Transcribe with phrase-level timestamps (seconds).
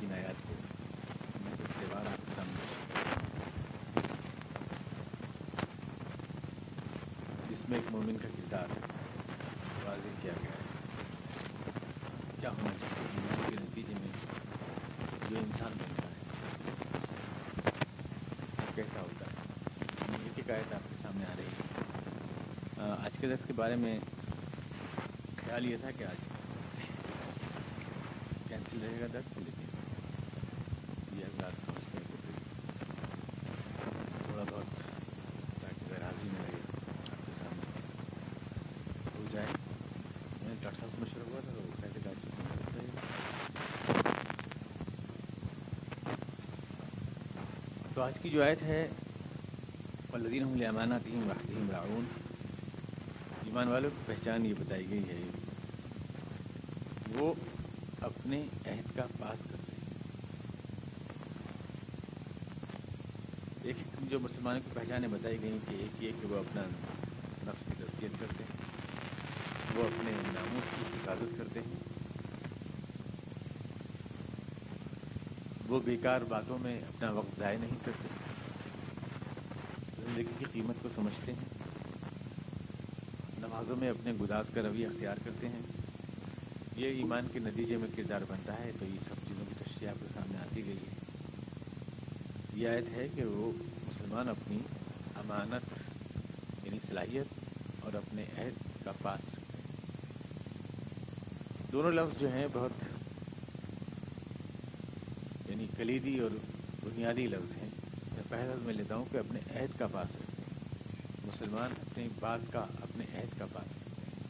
[0.00, 0.54] کی نایات کو
[1.44, 2.66] میں کچھ تہوار آپ کے سامنے
[7.50, 8.76] جس میں ایک مومن کا کردار
[9.84, 10.66] واضح کیا گیا ہے
[12.40, 14.12] کیا ہونا چاہیے ایمان کے نتیجے میں
[15.30, 16.16] جو انسان بنتا ہے
[18.74, 21.56] کیسا ہوتا ہے یہ شکایت آپ کے سامنے آ رہی ہے
[22.98, 23.98] آج کے درس کے بارے میں
[25.38, 26.26] خیال یہ تھا کہ آج
[28.48, 29.66] کینسل رہے گا درس لیکن
[31.18, 32.32] یہ حضرات سمجھتے ہیں کہ
[34.24, 34.68] تھوڑا بہت
[35.60, 36.60] تاکہ غیر حاضری میں لگے
[37.12, 37.80] آپ کے سامنے
[39.16, 42.48] ہو جائے میں نے ڈاکٹر صاحب سے مشورہ ہوا تھا تو وہ کہتے ڈاکٹر صاحب
[47.98, 48.88] تو آج کی جو آیت ہے
[50.12, 52.04] والذین هم لاماناتهم وعهدهم راعون۔
[53.44, 55.30] ایمان والوں کی پہچان یہ بتائی گئی ہے،
[57.14, 57.34] وہ
[58.00, 59.92] اپنے عہد کا پاس کرتے ہیں۔
[63.62, 63.76] ایک
[64.10, 66.62] جو مسلمانوں کی پہچانیں بتائی گئی کہ ایک یہ کہ وہ اپنا
[67.46, 68.56] نفس کی تصدیت کرتے ہیں،
[69.76, 71.87] وہ اپنے ناموس کی حفاظت کرتے ہیں۔
[75.68, 78.08] وہ بیکار باتوں میں اپنا وقت ضائع نہیں کرتے۔
[79.96, 81.44] زندگی کی قیمت کو سمجھتے ہیں۔
[83.38, 85.60] نمازوں میں اپنے گداز کا رویہ اختیار کرتے ہیں۔
[86.76, 90.00] یہ ایمان کے نتیجے میں کردار بنتا ہے، تو یہ سب چیزوں کی تشریح آپ
[90.00, 90.94] کے سامنے آتی گئی ہے۔
[92.54, 94.58] یہ آیت ہے کہ وہ مسلمان اپنی
[95.14, 95.78] امانت
[96.66, 97.26] یعنی صلاحیت
[97.80, 99.20] اور اپنے عہد کا پاس
[101.72, 102.70] دونوں لفظ جو ہیں بہت
[105.78, 106.30] کلیدی اور
[106.84, 107.70] بنیادی لفظ ہیں۔
[108.14, 110.60] میں پہلا میں لیتا ہوں کہ اپنے عہد کا پاس رکھتے ہیں
[111.26, 114.22] مسلمان اپنی بات کا اپنے عہد کا پاس رکھتے ہیں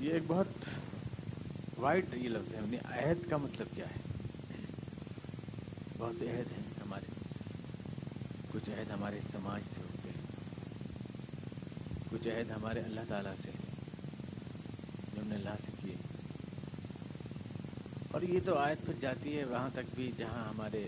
[0.00, 0.46] یہ ایک بہت
[1.76, 3.98] وائڈ یہ لفظ ہے۔ یعنی عہد کا مطلب کیا ہے؟
[5.98, 7.06] بہت عہد ہیں ہمارے۔
[8.52, 10.26] کچھ عہد ہمارے سماج سے ہوتے ہیں۔
[12.10, 13.74] کچھ عہد ہمارے اللہ تعالیٰ سے ہیں۔
[15.14, 15.65] جو ہم نے اللہ
[18.16, 20.86] اور یہ تو آیت پھر جاتی ہے وہاں تک بھی جہاں ہمارے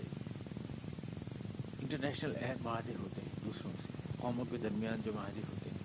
[1.81, 5.77] انٹرنیشنل عہد معاہدے ہوتے ہیں، دوسروں سے، قوموں کے درمیان جو معاہدے ہوتے ہیں،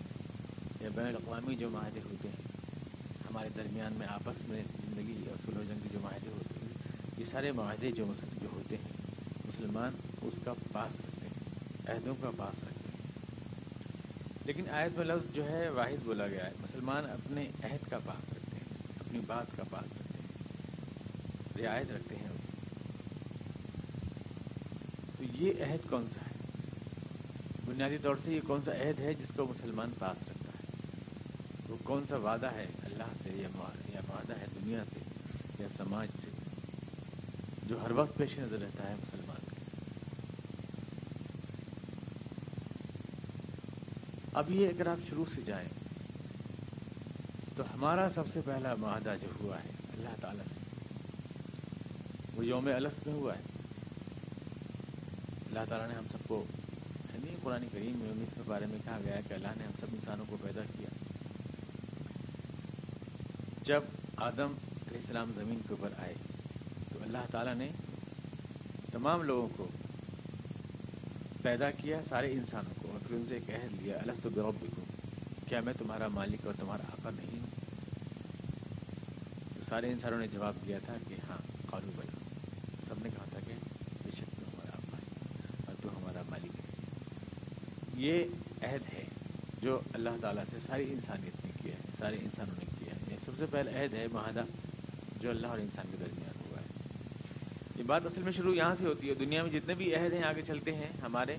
[0.81, 2.47] یا بین الاقوامی جو معاہدے ہوتے ہیں،
[3.31, 6.69] ہمارے درمیان میں آپس میں زندگی اور سلو جنگ کے جو معاہدے ہوتے ہیں،
[7.19, 8.93] یہ سارے معاہدے جو جو ہوتے ہیں،
[9.45, 13.09] مسلمان اس کا پاس رکھتے ہیں، عہدوں کا پاس رکھتے ہیں۔
[14.45, 18.33] لیکن آیت میں لفظ جو ہے واحد بولا گیا ہے، مسلمان اپنے عہد کا پاس
[18.33, 20.04] رکھتے ہیں، اپنی بات کا پاس رکھتے ہیں۔
[21.61, 22.29] رعایت رکھتے ہیں۔
[25.19, 26.35] تو یہ عہد کون سا ہے؟
[27.67, 30.67] بنیادی طور سے یہ کون سا عہد ہے جس کو مسلمان پاس رکھتا ہے؟
[31.69, 33.49] وہ کون سا وعدہ ہے اللہ سے یا
[34.09, 35.01] وعدہ ہے دنیا سے
[35.59, 36.31] یا سماج سے
[37.63, 39.63] جو ہر وقت پیش نظر رہتا ہے مسلمان کے؟
[44.33, 45.69] اب یہ اگر آپ شروع سے جائیں
[47.57, 50.64] تو ہمارا سب سے پہلا معاہدہ جو ہوا ہے اللہ تعالیٰ سے
[52.45, 53.43] یوم السط میں ہوا ہے؟
[55.47, 56.45] اللہ تعالیٰ نے ہم سب کو
[57.15, 59.71] یعنی قرآن کریم میں انیس کے بارے میں کہا گیا ہے کہ اللہ نے ہم
[59.81, 60.89] سب انسانوں کو پیدا کیا۔
[63.63, 63.83] جب
[64.17, 64.53] آدم
[64.87, 66.15] علیہ السلام زمین کے اوپر آئے
[66.93, 67.69] تو اللہ تعالیٰ نے
[68.93, 69.69] تمام لوگوں کو
[71.43, 74.65] پیدا کیا، سارے انسانوں کو، اور پھر ان سے ایک عہد لیا الگ تو برب
[74.77, 74.83] کو
[75.49, 77.47] کیا میں تمہارا مالک اور تمہارا آقا نہیں ہوں؟
[79.55, 81.39] تو سارے انسانوں نے جواب دیا تھا کہ ہاں
[81.71, 82.09] قالو بھائی
[82.89, 83.55] سب نے کہا تھا کہ
[84.05, 86.65] بے شک تو ہمارا آقا ہے اور تو ہمارا مالک ہے
[88.05, 88.25] یہ
[88.63, 89.05] عہد ہے
[89.63, 93.17] جو اللہ تعالیٰ سے ساری انسانیت نے کیا ہے، سارے انسانوں نے کیا ہے۔ یہ
[93.25, 94.45] سب سے پہلا عہد ہے، معاہدہ
[95.21, 96.67] جو اللہ اور انسان کے درمیان ہوا ہے۔
[97.77, 100.23] یہ بات اصل میں شروع یہاں سے ہوتی ہے۔ دنیا میں جتنے بھی عہد ہیں
[100.23, 101.37] آگے چلتے ہیں، ہمارے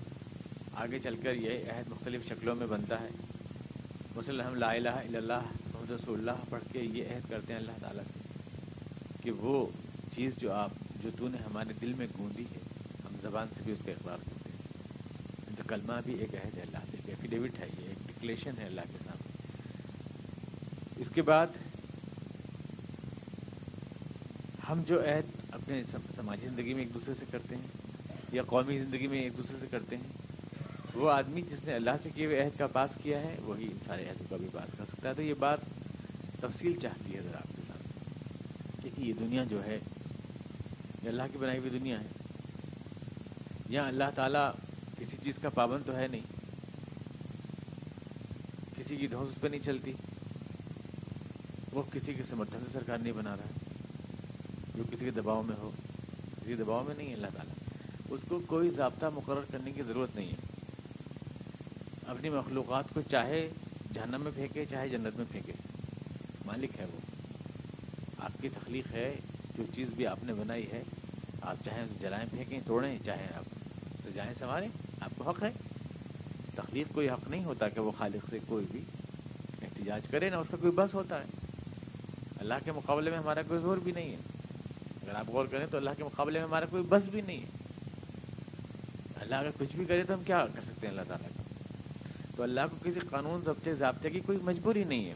[0.74, 3.10] آگے چل کر یہ عہد مختلف شکلوں میں بنتا ہے۔
[4.16, 5.42] مثلاً ہم لا الہ الا اللہ،
[5.74, 8.20] محمد رسول اللہ پڑھ کے یہ عہد کرتے ہیں اللہ تعالیٰ سے
[9.24, 9.68] کہ وہ
[10.16, 10.72] چیز جو آپ،
[11.04, 12.60] جو تو نے ہمارے دل میں گوندی ہے،
[13.06, 14.35] ہم زبان سے بھی اس کا اقرار کرتے ہیں۔
[15.68, 18.82] کلمہ بھی ایک عہد ہے، اللہ سے ایک ایفیڈیوٹ ہے، یہ ایک ڈکلیشن ہے اللہ
[18.82, 19.34] کے سامنے
[21.02, 21.48] اس کے بعد
[24.70, 25.84] ہم جو عہد اپنے
[26.16, 27.68] سماجی زندگی میں ایک دوسرے سے کرتے ہیں
[28.32, 30.08] یا قومی زندگی میں ایک دوسرے سے کرتے ہیں،
[30.94, 33.78] وہ آدمی جس نے اللہ سے کیے ہوئے عہد کا پاس کیا ہے، وہی ان
[33.86, 35.60] سارے عہدوں کا بھی پاس کر سکتا ہے۔ تو یہ بات
[36.42, 37.84] تفصیل چاہتی ہے ذرا آپ کے ساتھ۔
[38.82, 39.80] کیونکہ یہ دنیا جو ہے،
[41.04, 42.08] یہ اللہ کی بنائی ہوئی دنیا ہے۔
[43.70, 44.52] یہاں اللہ تعالیٰ
[45.26, 46.22] چیز کا پابند تو ہے نہیں۔
[48.78, 49.94] کسی کی دھوس پہ نہیں چلتی۔
[51.72, 53.60] وہ کسی کے سمرتھن سے سرکار نہیں بنا رہا
[54.76, 55.72] جو کسی کے دباؤ میں ہو۔
[56.42, 57.56] کسی دباؤ میں نہیں ہے اللہ تعالیٰ۔
[58.10, 60.36] اس کو کوئی ضابطہ مقرر کرنے کی ضرورت نہیں ہے۔
[62.08, 63.50] اپنی مخلوقات کو چاہے
[63.94, 65.54] جہنم میں پھینکے، چاہے جنت میں پھینکے۔
[66.46, 67.00] مالک ہے وہ۔
[68.18, 69.16] آپ کی تخلیق ہے۔
[69.58, 70.84] جو چیز بھی آپ نے بنائی ہے،
[71.42, 73.44] آپ چاہیں جلائیں، پھینکیں، توڑیں، چاہیں آپ
[74.06, 74.70] سجائیں سنواریں۔
[75.30, 75.52] حق ہے۔
[76.56, 78.82] تخلیق کوئی حق نہیں ہوتا کہ وہ خالق سے کوئی بھی
[79.62, 81.26] احتجاج کرے، نہ اس کا کوئی بس ہوتا ہے۔
[82.38, 84.18] اللہ کے مقابلے میں ہمارا کوئی زور بھی نہیں ہے۔
[85.02, 87.50] اگر آپ غور کریں تو اللہ کے مقابلے میں ہمارا کوئی بس بھی نہیں ہے۔
[89.16, 91.44] اللہ اگر کچھ بھی کرے تو ہم کیا کر سکتے ہیں اللہ تعالیٰ کا؟
[92.36, 95.14] تو اللہ کو کسی قانون ضبطے ضابطے کی کوئی مجبوری نہیں ہے۔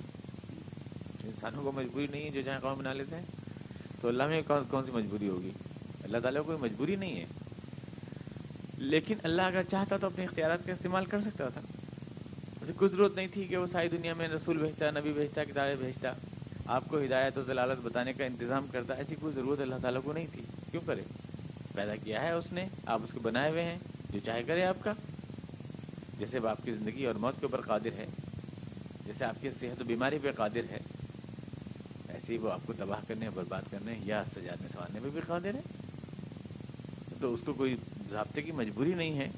[1.23, 3.25] انسانوں کو مجبوری نہیں ہے جو جہاں قوم بنا لیتے ہیں۔
[4.01, 5.51] تو اللہ میں کون کون سی مجبوری ہوگی؟
[6.03, 7.25] اللہ تعالیٰ کو کوئی مجبوری نہیں ہے۔
[8.79, 11.61] لیکن اللہ اگر چاہتا تو اپنے اختیارات کا استعمال کر سکتا تھا۔
[12.61, 15.75] اسے کوئی ضرورت نہیں تھی کہ وہ ساری دنیا میں رسول بھیجتا، نبی بھیجتا، کتابیں
[15.75, 16.13] بھیجتا۔
[16.65, 20.13] آپ کو ہدایت و ضلالت بتانے کا انتظام کرتا، ایسی کوئی ضرورت اللہ تعالیٰ کو
[20.13, 20.41] نہیں تھی۔
[20.71, 21.01] کیوں کرے؟
[21.75, 23.77] پیدا کیا ہے اس نے، آپ اس کو بنائے ہوئے ہیں،
[24.09, 24.93] جو چاہے کرے آپ کا۔
[26.17, 28.05] جیسے وہ آپ کی زندگی اور موت کے اوپر قادر ہے،
[29.05, 30.79] جیسے آپ کی صحت و بیماری پہ قادر ہے۔
[32.07, 35.55] ایسے ہی وہ آپ کو تباہ کرنے، برباد کرنے یا سجانے سنوارنے پہ بھی قادر
[35.55, 35.61] ہے۔
[37.21, 37.75] تو اس کو کوئی
[38.11, 39.29] ضابطے کی مجبوری نہیں ہے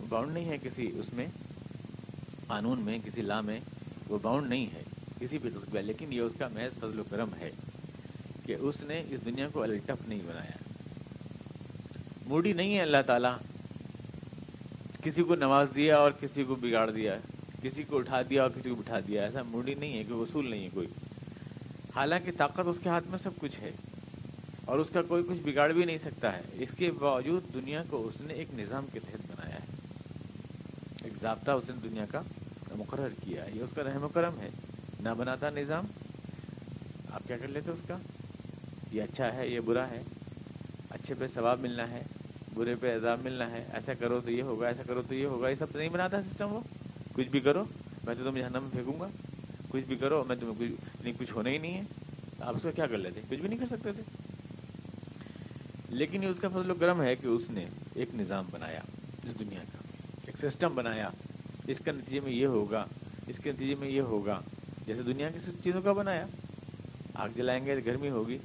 [0.00, 1.26] وہ باؤنڈ نہیں ہے کسی اس میں،
[2.46, 3.60] قانون میں، کسی لا میں
[4.08, 4.82] وہ باؤنڈ نہیں ہے،
[5.20, 7.50] کسی بھی رقبہ لیکن یہ اس کا محض فضل و کرم ہے
[8.46, 10.56] کہ اس نے اس دنیا کو الٹف نہیں بنایا۔
[12.26, 13.36] موڈی نہیں ہے اللہ تعالیٰ
[15.04, 17.16] کسی کو نواز دیا اور کسی کو بگاڑ دیا،
[17.62, 20.50] کسی کو اٹھا دیا اور کسی کو بٹھا دیا، ایسا موڈی نہیں ہے کوئی اصول
[20.50, 20.86] نہیں ہے کوئی۔
[21.94, 23.70] حالانکہ طاقت اس کے ہاتھ میں سب کچھ ہے۔
[24.66, 28.06] اور اس کا کوئی کچھ بگاڑ بھی نہیں سکتا ہے۔ اس کے باوجود دنیا کو
[28.06, 29.66] اس نے ایک نظام کے تحت بنایا ہے۔
[31.04, 32.22] ایک ضابطہ اس نے دنیا کا
[32.76, 34.50] مقرر کیا ہے۔ یہ اس کا رحم و کرم ہے۔
[35.00, 35.86] نہ بناتا نظام۔
[37.10, 37.96] آپ کیا کر لیتے اس کا؟
[38.92, 40.02] یہ اچھا ہے، یہ برا ہے۔
[40.90, 42.02] اچھے پہ ثواب ملنا ہے،
[42.54, 45.48] برے پہ عذاب ملنا ہے۔ ایسا کرو تو یہ ہوگا، ایسا کرو تو یہ ہوگا۔
[45.48, 46.60] یہ سب تو نہیں بناتا سسٹم وہ۔
[47.12, 47.64] کچھ بھی کرو،
[48.06, 49.08] میں تو تمہیں جہنم میں پھینکوں گا۔
[49.68, 51.82] کچھ بھی کرو، میں تمہیں کچھ نہیں، کچھ ہونا ہی نہیں ہے۔
[52.40, 54.15] آپ اس کا کیا کر لیتے؟ کچھ بھی نہیں کر سکتے تھے۔
[55.96, 58.80] لیکن یہ اس کا فضل و کرم ہے کہ اس نے ایک نظام بنایا
[59.24, 59.78] اس دنیا کا،
[60.26, 61.08] ایک سسٹم بنایا۔
[61.66, 62.86] اس کا نتیجے میں یہ ہوگا،
[63.26, 64.40] اس کے نتیجے میں یہ ہوگا۔
[64.86, 66.26] جیسے دنیا کی سب چیزوں کا بنایا۔
[67.14, 68.38] آگ جلائیں گے تو گرمی ہوگی،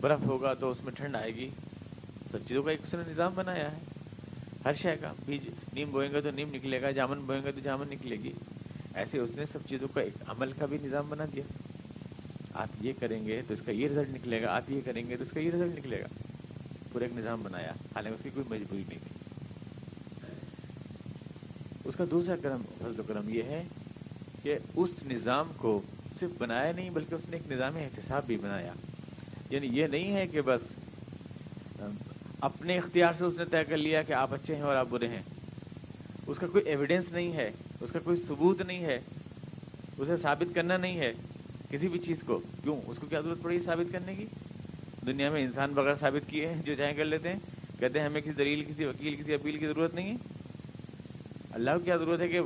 [0.00, 1.50] برف ہوگا تو اس میں ٹھنڈ آئے گی۔
[2.32, 3.78] سب چیزوں کا ایک اس نے نظام بنایا ہے۔
[4.64, 7.60] ہر شے کا، بیج، نیم بوئیں گے تو نیم نکلے گا، جامن بوئیں گے تو
[7.60, 8.32] جامن نکلے گی۔
[8.94, 11.42] ایسے اس نے سب چیزوں کا ایک عمل کا بھی نظام بنا دیا۔
[12.54, 15.16] آپ یہ کریں گے تو اس کا یہ رزلٹ نکلے گا، آپ یہ کریں گے
[15.16, 16.27] تو اس کا یہ رزلٹ نکلے گا۔
[16.92, 19.18] پورا ایک نظام بنایا، حالانکہ اس کی کوئی مجبوری نہیں تھی۔
[21.84, 23.64] اس کا دوسرا کرم، فضل و کرم یہ ہے
[24.42, 25.80] کہ اس نظام کو
[26.20, 28.72] صرف بنایا نہیں، بلکہ اس نے ایک نظام احتساب بھی بنایا۔
[29.50, 30.60] یعنی یہ نہیں ہے کہ بس
[32.40, 35.08] اپنے اختیار سے اس نے طے کر لیا کہ آپ اچھے ہیں اور آپ برے
[35.08, 35.22] ہیں۔
[36.26, 37.50] اس کا کوئی ایویڈنس نہیں ہے،
[37.80, 39.00] اس کا کوئی ثبوت نہیں ہے۔
[39.98, 41.12] اسے ثابت کرنا نہیں ہے
[41.70, 44.26] کسی بھی چیز کو۔ کیوں؟ اس کو کیا ضرورت پڑی ثابت کرنے کی؟
[45.08, 47.38] دنیا میں انسان بغیر ثابت کیے ہیں، جو چاہیں کر لیتے ہیں۔
[47.78, 50.16] کہتے ہیں، ہمیں کسی دلیل، کسی وکیل، کسی اپیل کی ضرورت نہیں ہے۔
[51.50, 52.40] اللہ کو کیا ضرورت ہے کہ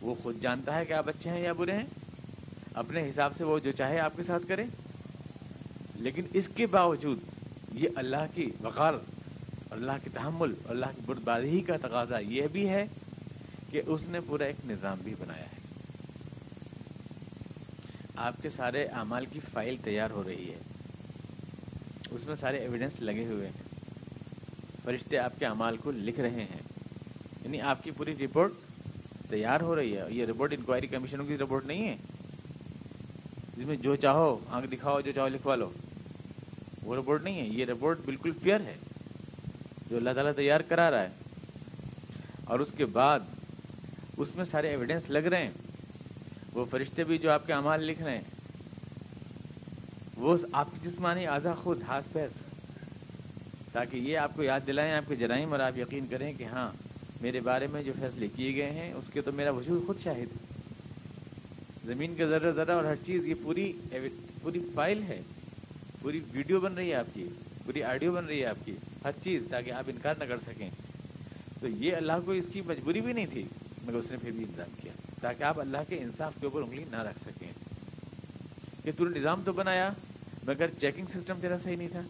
[0.00, 1.84] وہ خود جانتا ہے کہ آپ اچھے ہیں یا برے ہیں؟
[2.74, 4.64] اپنے حساب سے وہ جو چاہے آپ کے ساتھ کرے۔
[5.94, 7.18] لیکن اس کے باوجود
[7.72, 8.94] یہ اللہ کی وقار،
[9.70, 12.86] اللہ کی تحمل، اللہ کی بردباری کا تقاضا یہ بھی ہے
[13.70, 15.58] کہ اس نے پورا ایک نظام بھی بنایا ہے۔
[18.16, 20.73] آپ کے سارے اعمال کی فائل تیار ہو رہی ہے۔
[22.14, 23.62] اس میں سارے ایویڈنس لگے ہوئے ہیں۔
[24.84, 26.62] فرشتے آپ کے اعمال کو لکھ رہے ہیں۔
[27.44, 28.52] یعنی آپ کی پوری رپورٹ
[29.30, 31.96] تیار ہو رہی ہے۔ یہ رپورٹ انکوائری کمیشنوں کی رپورٹ نہیں ہے۔
[33.56, 35.70] جس میں جو چاہو آنکھ دکھاؤ، جو چاہو لکھوا لو۔
[36.82, 38.76] وہ رپورٹ نہیں ہے۔ یہ رپورٹ بالکل پیئر ہے۔
[39.90, 41.08] جو اللہ تعالیٰ تیار کرا رہا ہے۔
[42.44, 43.20] اور اس کے بعد
[44.16, 45.50] اس میں سارے ایویڈنس لگ رہے ہیں۔
[46.52, 48.33] وہ فرشتے بھی جو آپ کے اعمال لکھ رہے ہیں۔
[50.16, 52.28] وہ آپ کی جسمانی اعضا خود ہاتھ پیر
[53.72, 56.70] تاکہ یہ آپ کو یاد دلائیں، آپ کے جرائم، اور آپ یقین کریں کہ ہاں
[57.20, 60.36] میرے بارے میں جو فیصلے کیے گئے ہیں، اس کے تو میرا وجود خود شاہد
[60.36, 60.42] ہے۔
[61.84, 63.72] زمین کا ذرہ ذرہ اور ہر چیز، یہ پوری
[64.42, 65.20] پوری فائل ہے۔
[66.00, 67.28] پوری ویڈیو بن رہی ہے آپ کی،
[67.66, 70.70] پوری آڈیو بن رہی ہے آپ کی، ہر چیز، تاکہ آپ انکار نہ کر سکیں۔
[71.60, 73.44] تو یہ اللہ کو اس کی مجبوری بھی نہیں تھی،
[73.84, 76.84] مگر اس نے پھر بھی انتظام کیا، تاکہ آپ اللہ کے انصاف کے اوپر انگلی
[76.90, 77.43] نہ رکھ سکیں۔
[78.84, 79.92] کہ تو نظام تو بنایا،
[80.44, 82.00] مگر چیکنگ سسٹم تیرا صحیح نہیں تھا۔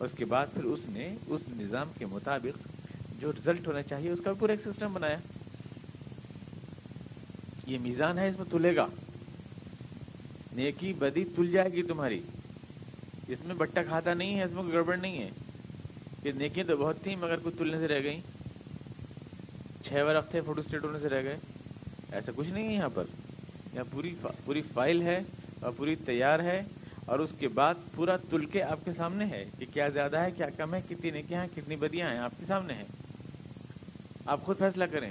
[0.00, 2.68] اس کے بعد پھر اس نے اس نظام کے مطابق
[3.20, 5.16] جو رزلٹ ہونا چاہیے، اس کا پورا ایک سسٹم بنایا۔
[7.66, 8.86] یہ میزان ہے، اس میں تلے گا۔
[10.52, 12.22] نیکی بدی تل جائے گی تمہاری۔
[13.28, 15.30] اس میں بٹا کھاتا نہیں ہے، اس میں کوئی گڑبڑ نہیں ہے۔
[16.22, 18.20] کہ نیکی تو بہت تھیں، مگر کچھ تلنے سے رہ گئیں۔
[19.84, 21.36] چھ ورق تھے، فوٹو اسٹیٹ ہونے سے رہ گئے۔
[22.12, 23.04] ایسا کچھ نہیں ہے یہاں پر۔
[23.72, 25.20] یہاں پوری پوری فائل ہے۔
[25.60, 26.62] اور پوری تیار ہے
[27.04, 30.30] اور اس کے بعد پورا تل کے آپ کے سامنے ہے کہ کیا زیادہ ہے،
[30.30, 32.84] کیا کم ہے، کتنی نیکیاں ہیں، کتنی بدیاں ہیں آپ کے سامنے ہیں۔
[34.26, 35.10] آپ خود فیصلہ کریں۔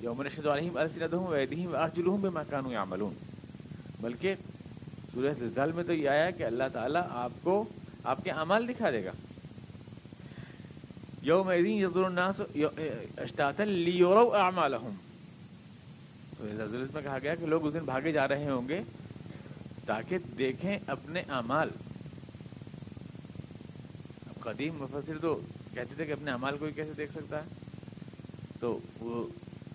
[0.00, 3.14] یوم رشد علیہم السلم ویدہم ارجلہم بما کانوا یعملون۔
[4.00, 4.34] بلکہ
[5.12, 7.64] سورہ زلزال میں تو یہ آیا کہ اللہ تعالیٰ آپ کو
[8.04, 9.10] آپ کے اعمال دکھا دے گا۔
[11.22, 12.40] یوم یذر الناس
[13.18, 14.94] اشتاتا لیروا اعمالهم
[16.40, 18.80] تو میں کہا گیا کہ لوگ اس دن بھاگے جا رہے ہوں گے
[19.86, 21.70] تاکہ دیکھیں اپنے اعمال۔
[24.26, 25.40] اب قدیم مفسر تو
[25.74, 27.48] کہتے تھے کہ اپنے اعمال کو کیسے دیکھ سکتا ہے۔
[28.60, 29.26] تو وہ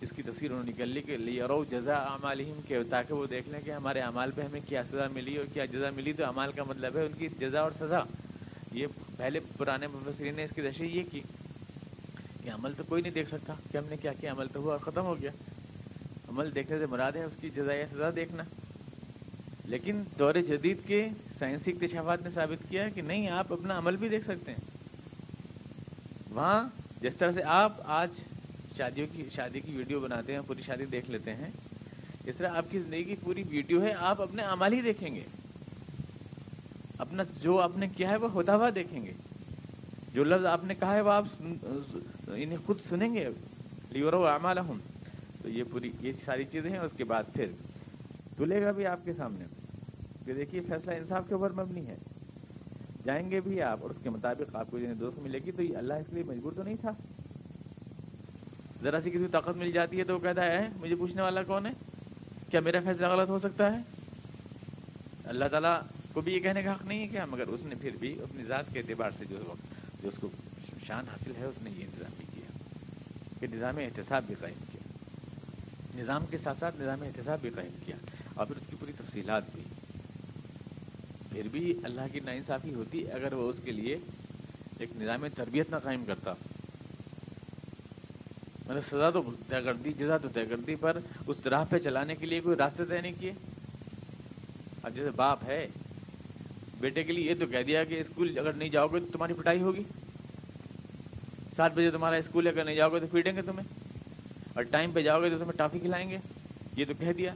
[0.01, 3.49] اس کی تصویر انہوں نے نکل لی کہ لیرو جزا اعمالہم کہ تاکہ وہ دیکھ
[3.49, 6.51] لیں کہ ہمارے اعمال پہ ہمیں کیا سزا ملی اور کیا جزا ملی، تو اعمال
[6.51, 8.03] کا مطلب ہے ان کی جزا اور سزا۔
[8.71, 11.21] یہ پہلے پرانے مفسرین نے اس کی تشریح یہ کی
[12.43, 14.71] کہ عمل تو کوئی نہیں دیکھ سکتا کہ ہم نے کیا کیا، عمل تو ہوا
[14.71, 15.31] اور ختم ہو گیا۔
[16.29, 18.43] عمل دیکھنے سے مراد ہے اس کی جزا یا سزا دیکھنا۔
[19.65, 24.09] لیکن دور جدید کے سائنسی اکتشافات نے ثابت کیا کہ نہیں، آپ اپنا عمل بھی
[24.09, 24.59] دیکھ سکتے ہیں۔
[26.29, 26.69] وہاں
[27.01, 28.09] جس طرح سے آپ آج
[28.77, 31.51] شادیوں کی، شادی کی ویڈیو بناتے ہیں، پوری شادی دیکھ لیتے ہیں،
[32.25, 35.23] اس طرح آپ کی زندگی کی پوری ویڈیو ہے، آپ اپنے عمل ہی دیکھیں گے۔
[36.97, 39.13] اپنا جو آپ نے کیا ہے، وہ ہوتا ہوا دیکھیں گے۔
[40.13, 43.29] جو لفظ آپ نے کہا ہے، وہ آپ انہیں یعنی خود سنیں گے۔
[43.89, 44.57] لیورو اعمال
[45.45, 47.45] تو یہ پوری یہ ساری چیزیں ہیں، اس کے بعد پھر
[48.37, 49.45] تلے گا بھی آپ کے سامنے۔
[50.25, 51.95] کہ دیکھیے، فیصلہ انصاف کے اوپر مبنی ہے۔
[53.03, 55.63] جائیں گے بھی آپ اور اس کے مطابق آپ کو جنہیں دوست ملے گی، تو
[55.63, 56.89] یہ اللہ اس لیے مجبور تو نہیں تھا۔
[58.83, 61.65] ذرا سی کسی طاقت مل جاتی ہے تو وہ کہتا ہے مجھے پوچھنے والا کون
[61.65, 61.71] ہے؟
[62.49, 63.81] کیا میرا فیصلہ غلط ہو سکتا ہے؟
[65.23, 65.81] اللہ تعالیٰ
[66.13, 68.43] کو بھی یہ کہنے کا حق نہیں ہے کیا، مگر اس نے پھر بھی اپنی
[68.43, 70.27] ذات کے اعتبار سے جو وقت جو اس کو
[70.87, 72.57] شان حاصل ہے، اس نے یہ انتظام بھی کیا۔
[73.39, 74.74] کہ نظام احتساب بھی قائم کیا۔
[75.95, 77.95] نظام کے ساتھ ساتھ نظام احتساب بھی قائم کیا
[78.33, 79.63] اور پھر اس کی پوری تفصیلات بھی۔
[81.31, 83.97] پھر بھی اللہ کی ناانصافی ہوتی اگر وہ اس کے لیے
[84.79, 86.33] ایک نظام تربیت نہ قائم کرتا۔
[88.65, 91.77] مطلب سزا تو طے کر دی، جزا تو طے کر دی، پر اس راہ پہ
[91.79, 93.33] چلانے کے لیے کوئی راستے طے نہیں کیے۔
[94.83, 95.67] اب جیسے باپ ہے،
[96.79, 99.33] بیٹے کے لیے یہ تو کہہ دیا کہ اسکول اگر نہیں جاؤ گے تو تمہاری
[99.33, 99.83] پٹائی ہوگی۔
[101.55, 103.84] سات بجے تمہارا اسکول اگر نہیں جاؤ گے تو پیٹیں گے تمہیں۔
[104.55, 106.17] اور ٹائم پہ جاؤ گے تو تمہیں ٹافی کھلائیں گے۔
[106.77, 107.33] یہ تو کہہ دیا۔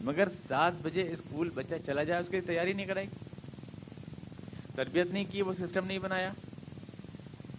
[0.00, 3.06] مگر سات بجے اسکول بچہ چلا جائے، اس کی تیاری نہیں کرائی۔
[4.74, 6.32] تربیت نہیں کی، وہ سسٹم نہیں بنایا۔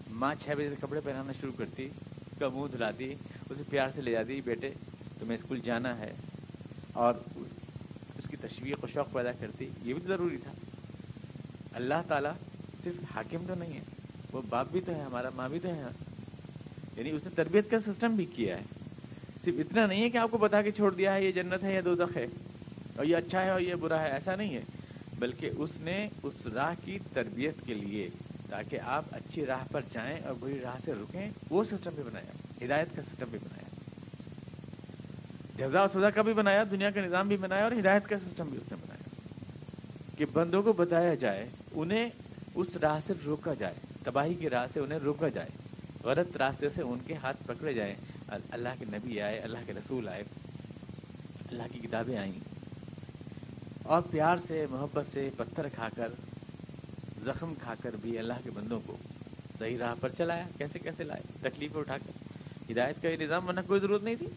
[0.09, 3.13] ماں چھ بجے سے کپڑے پہنانا شروع کرتی اس کا منہ دھلاتی،
[3.49, 4.73] اسے پیار سے لے جاتی، بیٹے،
[5.19, 6.13] تمہیں اسکول جانا ہے۔
[6.93, 7.13] اور
[8.17, 10.51] اس کی تشویق و شوق پیدا کرتی۔ یہ بھی تو ضروری تھا۔
[11.73, 12.33] اللہ تعالیٰ
[12.83, 13.83] صرف حاکم تو نہیں ہے،
[14.31, 15.83] وہ باپ بھی تو ہے، ہمارا ماں بھی تو ہے۔
[16.97, 18.63] یعنی اس نے تربیت کا سسٹم بھی کیا ہے۔
[19.45, 21.73] صرف اتنا نہیں ہے کہ آپ کو بتا کے چھوڑ دیا ہے، یہ جنت ہے
[21.73, 22.27] یا دو ہے؟
[22.95, 24.62] اور یہ اچھا ہے اور یہ برا ہے، ایسا نہیں ہے۔
[25.19, 28.09] بلکہ اس نے اس راہ کی تربیت کے لیے
[28.50, 32.65] تاکہ آپ اچھی راہ پر جائیں اور بری راہ سے رکیں، وہ سسٹم بھی بنایا،
[32.65, 33.63] ہدایت کا سسٹم بھی بنایا۔
[35.57, 38.45] جزا و سزا کا بھی بنایا، دنیا کا نظام بھی بنایا اور ہدایت کا سسٹم
[38.45, 39.03] بھی اس نے بنایا۔
[40.17, 42.09] کہ بندوں کو بتایا جائے، انہیں
[42.55, 43.73] اس راہ سے روکا جائے،
[44.03, 45.50] تباہی کی راہ سے انہیں روکا جائے،
[46.03, 47.95] غلط راستے سے ان کے ہاتھ پکڑے جائیں
[48.49, 50.23] اللہ کے نبی آئے، اللہ کے رسول آئے،
[51.51, 52.31] اللہ کی کتابیں آئیں۔
[53.83, 56.07] اور پیار سے، محبت سے پتھر کھا کر،
[57.23, 58.97] زخم کھا کر بھی اللہ کے بندوں کو
[59.59, 62.11] صحیح راہ پر چلایا۔ کیسے کیسے لائے؟ تکلیف اٹھا کر۔
[62.71, 64.27] ہدایت کا یہ نظام بننا کوئی ضرورت نہیں تھی۔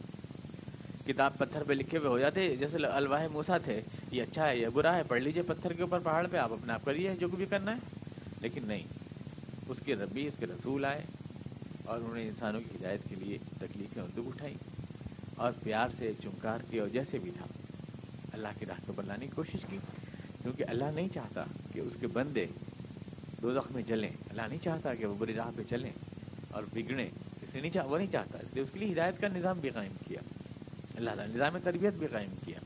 [1.07, 4.69] کتاب پتھر پہ لکھے ہوئے ہو جاتے، جیسے الواح موسا تھے، یہ اچھا ہے، یہ
[4.69, 7.47] برا ہے، پڑھ لیجیے پتھر کے اوپر پہاڑ پہ، آپ اپنے آپ کریے جو بھی
[7.47, 7.81] کرنا ہے۔
[8.41, 8.83] لیکن نہیں،
[9.69, 11.03] اس کے ربی، اس کے رسول آئے۔
[11.87, 14.55] اور انہوں نے انسانوں کی ہدایت کے لیے تکلیفیں اور دکھ اٹھائی
[15.37, 17.47] اور پیار سے چمکار کے اور جیسے بھی تھا۔
[18.33, 19.79] اللہ کی راہ کو بنانے کی کوشش کی،
[20.43, 22.47] کیونکہ اللہ نہیں چاہتا کہ اس کے بندے
[23.43, 25.91] دو دخ میں جلیں۔ اللہ نہیں چاہتا کہ وہ بری راہ پہ چلیں
[26.51, 27.11] اور بگڑیں،
[27.43, 29.71] اس نہیں چاہ وہ نہیں چاہتا۔ اس لیے اس کے لیے ہدایت کا نظام بھی
[29.71, 30.21] قائم کیا۔
[30.97, 32.61] اللہ تعالیٰ نظام تربیت بھی قائم کیا۔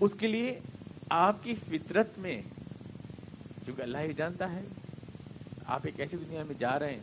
[0.00, 0.60] اس کے لیے
[1.10, 2.42] آپ کی فطرت میں
[3.64, 4.62] کیونکہ اللہ یہ جانتا ہے
[5.66, 7.00] آپ ایک ایسی دنیا میں جا رہے ہیں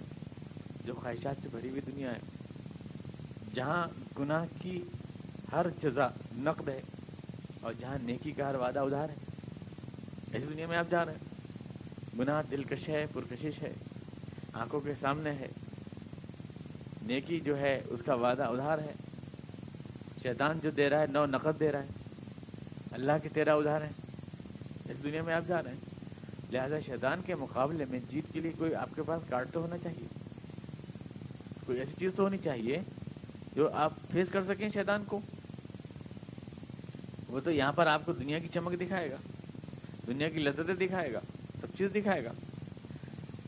[0.86, 2.20] جو خواہشات سے بھری ہوئی دنیا ہے،
[3.54, 3.88] جہاں
[4.20, 4.82] گناہ کی
[5.52, 6.82] ہر جزا نقد ہے
[7.62, 9.16] اور جہاں نیکی کا ہر وعدہ ادھار ہے۔
[10.32, 11.26] ایسی دنیا میں آپ جا رہے ہیں،
[12.20, 13.74] گناہ دلکش ہے، پرکشش ہے،
[14.54, 15.48] آنکھوں کے سامنے ہے،
[17.02, 18.94] نیکی جو ہے اس کا وعدہ ادھار ہے،
[20.22, 21.92] شیطان جو دے رہا ہے نو نقد دے رہا ہے،
[22.92, 23.92] اللہ کے تیرا ادھار ہے۔
[24.90, 25.83] اس دنیا میں آپ جا رہے ہیں۔
[26.54, 29.78] لہذا شیطان کے مقابلے میں جیت کے لیے کوئی آپ کے پاس کارڈ تو ہونا
[29.78, 30.08] چاہیے؟
[31.66, 32.82] کوئی ایسی چیز تو ہونی چاہیے
[33.56, 35.20] جو آپ فیس کر سکیں شیطان کو؟
[37.28, 39.16] وہ تو یہاں پر آپ کو دنیا کی چمک دکھائے گا،
[40.08, 41.20] دنیا کی لذتیں دکھائے گا،
[41.62, 42.32] سب چیز دکھائے گا۔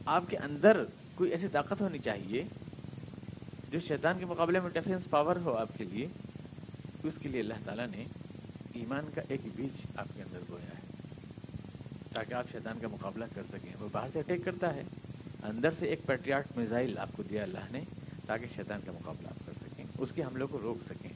[0.05, 0.83] آپ کے اندر
[1.15, 2.43] کوئی ایسی طاقت ہونی چاہیے
[3.71, 6.07] جو شیطان کے مقابلے میں ڈیفینس پاور ہو آپ کے لیے؟
[7.03, 8.05] اس کے لیے اللہ تعالیٰ نے
[8.73, 10.94] ایمان کا ایک بیج آپ کے اندر بویا ہے۔
[12.15, 14.83] تاکہ آپ شیطان کا مقابلہ کر سکیں۔ وہ باہر سے اٹیک کرتا ہے۔
[15.43, 17.81] اندر سے ایک پیٹریاٹ میزائل آپ کو دیا اللہ نے
[18.25, 21.09] تاکہ شیطان کا مقابلہ آپ کر سکیں، اس کے حملوں کو روک سکیں۔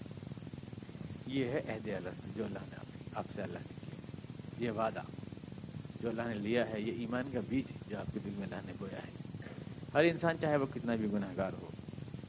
[1.28, 5.02] یہ ہے عہد اللہ جو اللہ نے آپ آپ سے اللہ نے کیا۔ یہ وعدہ
[6.02, 8.62] جو اللہ نے لیا ہے، یہ ایمان کا بیج جو آپ کے دل میں اللہ
[8.66, 9.12] نے بویا ہے۔
[9.94, 11.70] ہر انسان چاہے وہ کتنا بھی گناہ گار ہو،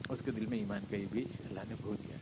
[0.08, 2.20] اس کے دل میں ایمان کا یہ بیج اللہ نے بو دیا ہے۔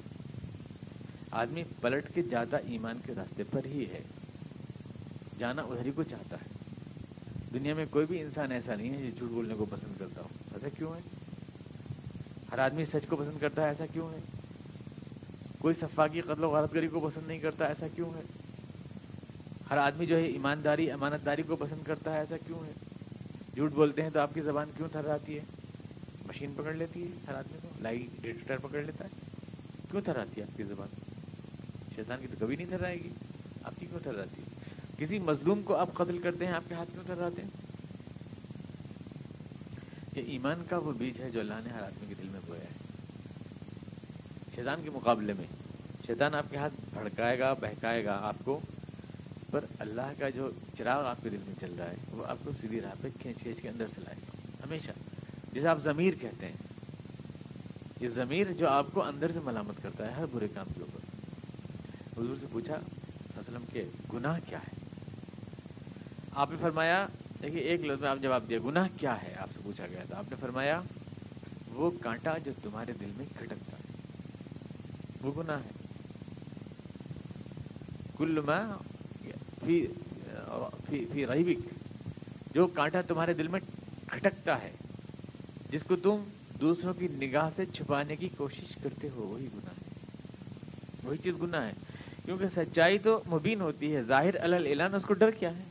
[1.30, 4.00] آدمی پلٹ کے زیادہ ایمان کے راستے پر ہی ہے۔
[5.38, 6.48] جانا ادھر ہی کو چاہتا ہے۔
[7.52, 10.28] دنیا میں کوئی بھی انسان ایسا نہیں ہے جو جھوٹ بولنے کو پسند کرتا ہو۔
[10.54, 11.00] ایسا کیوں ہے؟
[12.52, 14.18] ہر آدمی سچ کو پسند کرتا ہے، ایسا کیوں ہے؟
[15.58, 18.20] کوئی صفاقی قتل و غارت گری کو پسند نہیں کرتا، ایسا کیوں ہے؟
[19.70, 22.72] ہر آدمی جو ہے ایمانداری امانت داری کو پسند کرتا ہے، ایسا کیوں ہے؟
[23.54, 25.44] جھوٹ بولتے ہیں تو آپ کی زبان کیوں تھر آتی ہے؟
[26.26, 29.08] مشین پکڑ لیتی ہے ہر آدمی کو؟ لائی ڈیٹر پکڑ لیتا ہے؟
[29.90, 30.88] کیوں تھر ہے آپ کی زبان؟
[31.96, 33.10] شیطان کی تو کبھی نہیں تھر آئے گی۔
[33.62, 34.47] آپ کی کیوں تھر آتی ہے؟
[34.98, 37.50] کسی مظلوم کو آپ قتل کرتے ہیں، آپ کے ہاتھ کیوں تھر ہیں؟
[40.16, 42.60] یہ ایمان کا وہ بیج ہے جو اللہ نے ہر آدمی کے دل میں بویا
[42.60, 42.72] ہے۔
[44.54, 45.44] شیطان کے مقابلے میں،
[46.06, 48.60] شیطان آپ کے ہاتھ بھڑکائے گا، بہکائے گا آپ کو،
[49.50, 52.50] پر اللہ کا جو چراغ آپ کے دل میں چل رہا ہے، وہ آپ کو
[52.60, 54.90] سیدھی راہ پہ کھینچ کھینچ کے اندر چلائے گا۔ ہمیشہ،
[55.52, 56.56] جسے آپ ضمیر کہتے ہیں۔
[58.00, 61.00] یہ ضمیر جو آپ کو اندر سے ملامت کرتا ہے ہر برے کام کے اوپر۔
[62.20, 62.74] حضور سے پوچھا
[63.36, 64.77] وسلم کے گناہ کیا ہے
[66.38, 67.06] آپ نے فرمایا،
[67.42, 70.18] دیکھیے، ایک لفظ میں آپ جواب دیا، گناہ کیا ہے؟ آپ سے پوچھا گیا۔ تھا
[70.18, 70.82] آپ نے فرمایا،
[71.68, 73.92] وہ کانٹا جو تمہارے دل میں کھٹکتا ہے،
[75.22, 75.70] وہ گناہ ہے۔
[78.18, 78.76] کل ما
[79.66, 79.86] فی
[80.88, 81.68] فی ریبک
[82.54, 83.60] جو کانٹا تمہارے دل میں
[84.06, 84.70] کھٹکتا ہے،
[85.70, 86.24] جس کو تم
[86.60, 89.88] دوسروں کی نگاہ سے چھپانے کی کوشش کرتے ہو، وہی گناہ ہے۔
[91.02, 91.72] وہی چیز گناہ ہے۔
[92.24, 95.67] کیونکہ سچائی تو مبین ہوتی ہے، ظاہر اعلان اس کو ڈر کیا ہے؟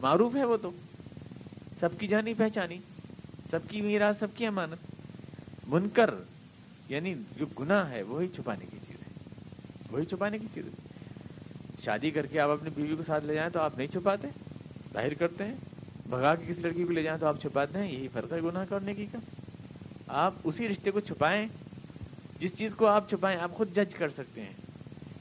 [0.00, 0.70] معروف ہے وہ تو۔
[1.80, 2.78] سب کی جانی پہچانی،
[3.50, 4.94] سب کی میرا سب کی امانت۔
[5.66, 6.14] منکر
[6.88, 9.12] یعنی جو گناہ ہے، وہی چھپانے کی چیز ہے۔
[9.90, 10.88] وہی چھپانے کی چیز ہے۔
[11.84, 14.28] شادی کر کے آپ اپنی بیوی کو ساتھ لے جائیں تو آپ نہیں چھپاتے،
[14.92, 15.54] ظاہر کرتے ہیں۔
[16.06, 18.64] بھگا کے کس لڑکی کو لے جائیں تو آپ چھپاتے ہیں، یہی فرق ہے گناہ
[18.68, 19.18] کرنے کی کا۔
[20.06, 21.46] آپ اسی رشتے کو چھپائیں،
[22.40, 24.52] جس چیز کو آپ چھپائیں، آپ خود جج کر سکتے ہیں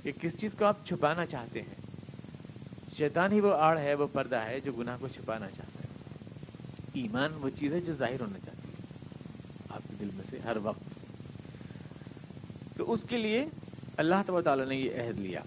[0.03, 1.74] کہ کس چیز کو آپ چھپانا چاہتے ہیں۔
[2.97, 5.87] شیطان ہی وہ آڑ ہے، وہ پردہ ہے جو گناہ کو چھپانا چاہتا ہے۔
[6.93, 8.97] ایمان وہ چیز ہے جو ظاہر ہونا چاہتی ہے۔
[9.69, 10.83] آپ کے دل میں سے ہر وقت۔
[12.77, 13.45] تو اس کے لیے
[13.97, 15.39] اللہ تب تعالیٰ نے یہ عہد لیا۔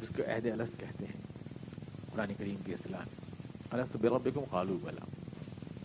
[0.00, 1.20] جس کو عہد الست کہتے ہیں۔
[2.12, 3.00] قرآن کریم کی اصطلاح۔
[3.70, 5.04] الست بربکم خالو بلا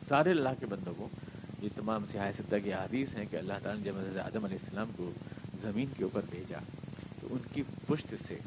[0.07, 1.07] سارے اللہ کے بندوں کو
[1.61, 4.57] یہ تمام سیاح ستہ کی حدیث ہیں کہ اللہ تعالیٰ نے جب حضرت آدم علیہ
[4.63, 5.11] السلام کو
[5.61, 6.57] زمین کے اوپر بھیجا
[7.21, 8.39] تو ان کی پشت سے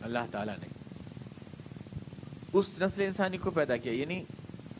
[0.00, 0.66] اللہ تعالیٰ نے
[2.52, 4.24] اس نسل انسانی کو پیدا کیا یعنی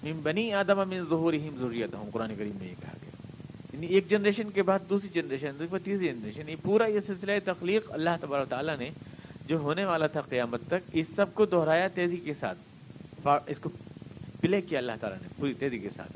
[0.03, 3.11] من بنی آدم من ظہورہم ذریتہم، قرآن کریم میں یہ کہا گیا۔
[3.73, 7.93] یعنی ایک جنریشن کے بعد دوسری جنریشن، دوسری تیسری جنریشن، یہ پورا یہ سلسلہ تخلیق
[7.93, 8.91] اللہ تبارک تعالیٰ نے
[9.47, 12.59] جو ہونے والا تھا قیامت تک، اس سب کو دہرایا تیزی کے ساتھ۔
[13.47, 13.71] اس کو
[14.41, 16.13] پلے کیا اللہ تعالیٰ نے، پوری تیزی کے ساتھ۔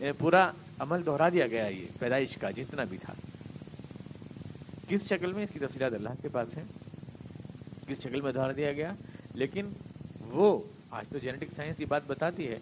[0.00, 3.14] یعنی پورا عمل دہرا دیا گیا یہ پیدائش کا، جتنا بھی تھا۔
[4.88, 6.64] کس شکل میں؟ اس کی تفصیلات اللہ کے پاس ہیں۔
[7.88, 8.92] کس شکل میں دہرا دیا گیا؟
[9.34, 9.66] لیکن
[10.20, 10.62] وہ
[10.94, 12.58] آج تو جینیٹک سائنس یہ بات بتاتی ہے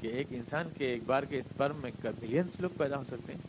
[0.00, 3.40] کہ ایک انسان کے ایک بار کے اسپرم میں بلینس لوگ پیدا ہو سکتے ہیں،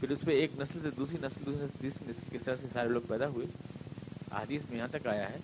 [0.00, 2.66] پھر اس پہ ایک نسل سے دوسری نسل دوسری نسل، تیسری نسل کس طرح سے
[2.72, 3.46] سارے لوگ پیدا ہوئے،
[4.32, 5.38] حدیث میں یہاں تک آیا ہے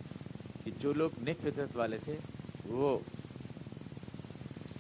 [0.65, 2.17] کہ جو لوگ نیک فطرت والے تھے،
[2.65, 2.99] وہ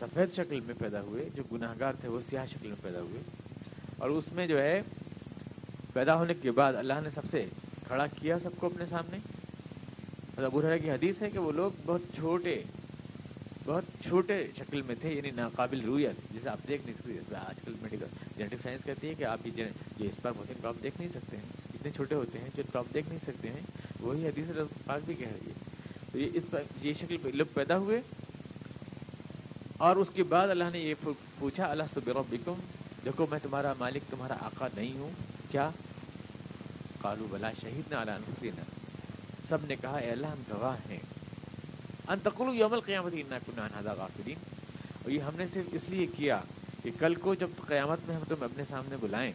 [0.00, 3.22] سفید شکل میں پیدا ہوئے، جو گناہ گار تھے، وہ سیاہ شکل میں پیدا ہوئے۔
[3.98, 4.82] اور اس میں جو ہے،
[5.92, 7.46] پیدا ہونے کے بعد اللہ نے سب سے
[7.86, 9.18] کھڑا کیا سب کو اپنے سامنے۔
[10.28, 12.62] مطلب ابو رہا کی حدیث ہے کہ وہ لوگ بہت چھوٹے
[13.64, 17.74] بہت چھوٹے شکل میں تھے یعنی ناقابل رویت، جسے آپ دیکھ نہیں سکتے۔ آج کل
[17.82, 19.64] میڈیکل جینیٹک سائنس کہتی ہے کہ آپ یہ جو
[19.98, 22.78] اسپرم ہوتے ہیں کو آپ دیکھ نہیں سکتے ہیں۔ اتنے چھوٹے ہوتے ہیں جن کو
[22.78, 23.60] آپ دیکھ نہیں سکتے ہیں۔
[24.00, 24.46] وہی حدیث
[24.86, 25.52] پاک بھی کہہ رہی ہے۔
[26.12, 28.02] تو یہ اس پر یہ شکل پہ لوگ پیدا ہوئے۔
[29.76, 30.94] اور اس کے بعد اللہ نے یہ
[31.38, 32.54] پوچھا اللہ تو بکم
[33.04, 35.10] دیکھو، میں تمہارا مالک، تمہارا آقا نہیں ہوں۔
[35.50, 35.70] کیا؟
[37.02, 38.18] کالو بلا شہید نہ اعلیٰ
[39.48, 41.13] سب نے کہا، اے اللہ، ہم گواہ ہیں۔
[42.08, 44.36] انتقل یوم القیامت انہدا غافرین
[45.02, 46.40] اور یہ ہم نے صرف اس لیے کیا
[46.82, 49.32] کہ کل کو جب قیامت میں ہم تم اپنے سامنے بلائیں،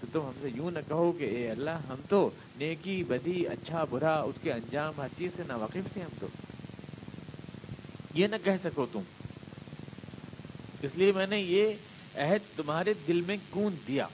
[0.00, 3.84] تو تم ہم سے یوں نہ کہو کہ اے اللہ، ہم تو نیکی، بدی اچھا
[3.84, 6.26] برا، اس کے انجام، ہر چیز سے ناواقف تھے ہم تو۔
[8.14, 9.00] یہ نہ کہہ سکو تم۔
[10.82, 11.72] اس لیے میں نے یہ
[12.14, 14.06] عہد تمہارے دل میں گوند دیا۔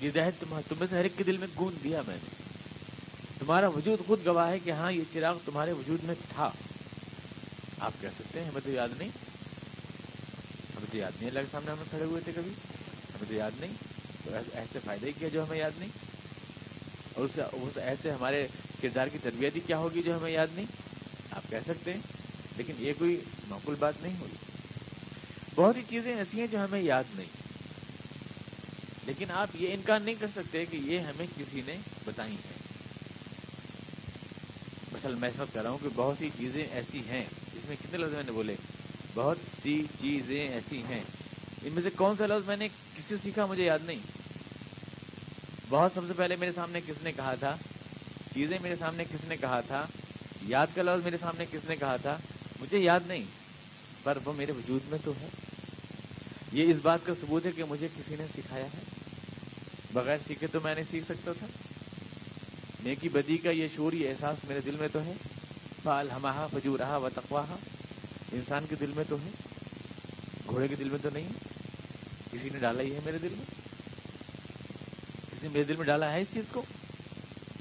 [0.00, 2.41] یہ عہد تمہیں سے ہر ایک کے دل میں گوند دیا میں نے۔
[3.46, 6.50] تمہارا وجود خود گواہ ہے کہ ہاں یہ چراغ تمہارے وجود میں تھا۔
[7.78, 9.08] آپ کہہ سکتے ہیں، ہمیں تو یاد نہیں۔
[10.76, 12.50] ہمیں تو یاد نہیں اللہ کے سامنے ہم کھڑے ہوئے تھے کبھی۔
[13.14, 13.72] ہمیں تو یاد نہیں۔
[14.24, 15.88] تو ایسے فائدہ ہی کیا جو ہمیں یاد نہیں؟
[17.14, 18.46] اور اس ایسے ہمارے
[18.82, 20.66] کردار کی تربیت ہی کیا ہوگی جو ہمیں یاد نہیں؟
[21.30, 22.00] آپ کہہ سکتے ہیں،
[22.56, 24.36] لیکن یہ کوئی معقول بات نہیں ہوگی
[25.54, 27.28] بہت ہی چیزیں ایسی ہیں جو ہمیں یاد نہیں۔
[29.06, 32.61] لیکن آپ یہ انکار نہیں کر سکتے کہ یہ ہمیں کسی نے بتائی ہیں۔
[35.04, 37.98] مثلا میں سمجھ کر رہا ہوں کہ بہت سی چیزیں ایسی ہیں۔ اس میں کتنے
[37.98, 38.54] لفظ میں نے بولے؟
[39.14, 41.02] بہت سی چیزیں ایسی ہیں۔
[41.62, 43.98] ان میں سے کون سا لفظ میں نے کس سے سیکھا مجھے یاد نہیں۔
[45.68, 47.56] بہت سب سے پہلے میرے سامنے کس نے کہا تھا؟
[48.34, 49.86] چیزیں میرے سامنے کس نے کہا تھا؟
[50.42, 52.18] یاد کا لفظ میرے سامنے کس نے کہا تھا؟
[52.60, 53.24] مجھے یاد نہیں،
[54.02, 55.28] پر وہ میرے وجود میں تو ہے۔
[56.52, 58.80] یہ اس بات کا ثبوت ہے کہ مجھے کسی نے سکھایا ہے۔
[59.92, 61.46] بغیر سیکھے تو میں نے سیکھ سکتا تھا۔
[62.84, 65.12] نیکی بدی کا یہ شور یہ احساس میرے دل میں تو ہے۔
[65.82, 67.56] فال ہماہا فجو رہا و تقواہا۔
[68.32, 69.30] انسان کے دل میں تو ہے،
[70.46, 71.28] گھوڑے کے دل میں تو نہیں
[72.32, 73.44] کسی نے ڈالا ہی ہے میرے دل میں۔
[75.30, 76.62] کسی نے میرے دل میں ڈالا ہے اس چیز کو۔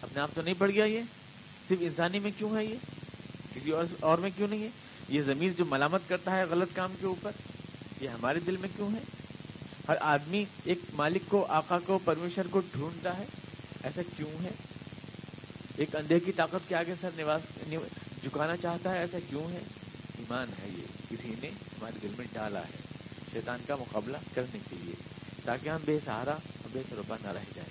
[0.02, 1.02] اپنے آپ تو نہیں پڑ گیا یہ۔
[1.68, 2.76] صرف انسانی میں کیوں ہے یہ؟
[3.54, 4.70] کسی اور میں کیوں نہیں ہے؟
[5.10, 7.32] یہ ضمیر جو ملامت کرتا ہے غلط کام کے اوپر،
[8.02, 9.00] یہ ہمارے دل میں کیوں ہے؟
[9.88, 13.24] ہر آدمی ایک مالک کو، آقا کو پرمیشر کو ڈھونڈتا ہے،
[13.84, 14.52] ایسا کیوں ہے؟
[15.82, 17.42] ایک اندھے کی طاقت کے آگے سر نواز
[18.24, 19.60] جھکانا چاہتا ہے؟ ایسا کیوں ہے؟
[20.18, 22.80] ایمان ہے یہ۔ کسی نے ہمارے دل میں ڈالا ہے
[23.34, 24.96] شیطان کا مقابلہ کرنے کے لیے،
[25.46, 27.70] تاکہ ہم بے سہارا اور بے سروپا نہ رہ جائیں۔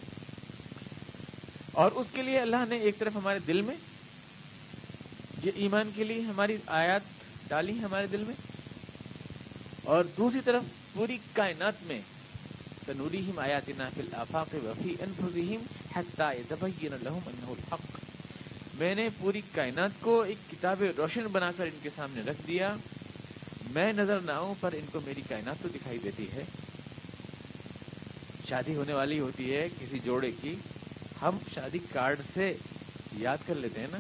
[1.73, 3.77] اور اس کے لیے اللہ نے ایک طرف ہمارے دل میں
[5.45, 7.03] یہ ایمان کے لیے ہماری آیات
[7.49, 8.35] ڈالی ہمارے دل میں،
[9.85, 12.01] اور دوسری طرف پوری کائنات میں
[12.87, 15.63] تنورihim آیاتنا فی الافاق وفی انفسهم
[15.95, 17.90] حتی يتبین لهم انه الحق۔
[18.81, 22.77] میں نے پوری کائنات کو ایک کتاب روشن بنا کر ان کے سامنے رکھ دیا۔
[23.75, 26.45] میں نظر نہ آؤں، پر ان کو میری کائنات تو دکھائی دیتی ہے۔
[28.49, 30.57] شادی ہونے والی ہوتی ہے کسی جوڑے کی۔
[31.23, 32.57] ہم شادی کارڈ سے
[33.13, 33.99] یاد کر لیتے ہیں نا۔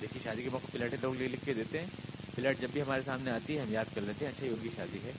[0.00, 1.86] دیکھیے، شادی کے موقع پلیٹیں لوگ لکھ کے دیتے ہیں۔
[2.34, 4.56] پلیٹ جب بھی ہمارے سامنے آتی ہے، ہم یاد کر لیتے ہیں اچھا یہ ان
[4.62, 5.12] کی شادی ہے۔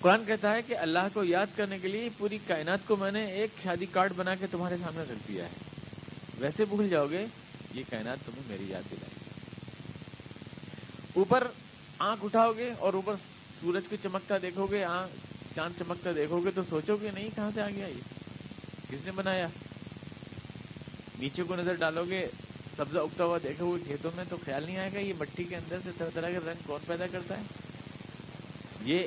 [0.00, 3.24] قرآن کہتا ہے کہ اللہ کو یاد کرنے کے لیے پوری کائنات کو میں نے
[3.24, 5.71] ایک شادی کارڈ بنا کے تمہارے سامنے رکھ دیا ہے۔
[6.42, 7.26] ویسے بھول جاؤ گے،
[7.74, 9.30] یہ کائنات تمہیں میری یاد دلائے گی۔
[11.14, 11.46] اوپر
[11.98, 13.14] آنکھ اٹھاؤ گے اور اوپر
[13.60, 15.16] سورج کو چمکتا دیکھو گے، آنکھ
[15.54, 18.00] چاند چمکتا دیکھو گے، تو سوچو گے نہیں کہاں سے آ گیا یہ؟
[18.90, 19.48] کس نے بنایا؟
[21.18, 22.26] نیچے کو نظر ڈالو گے،
[22.76, 25.56] سبزہ اگتا ہوا دیکھو گے، کھیتوں میں تو خیال نہیں آئے گا، یہ مٹی کے
[25.56, 27.42] اندر سے طرح طرح کے رنگ کون پیدا کرتا ہے؟
[28.84, 29.06] یہ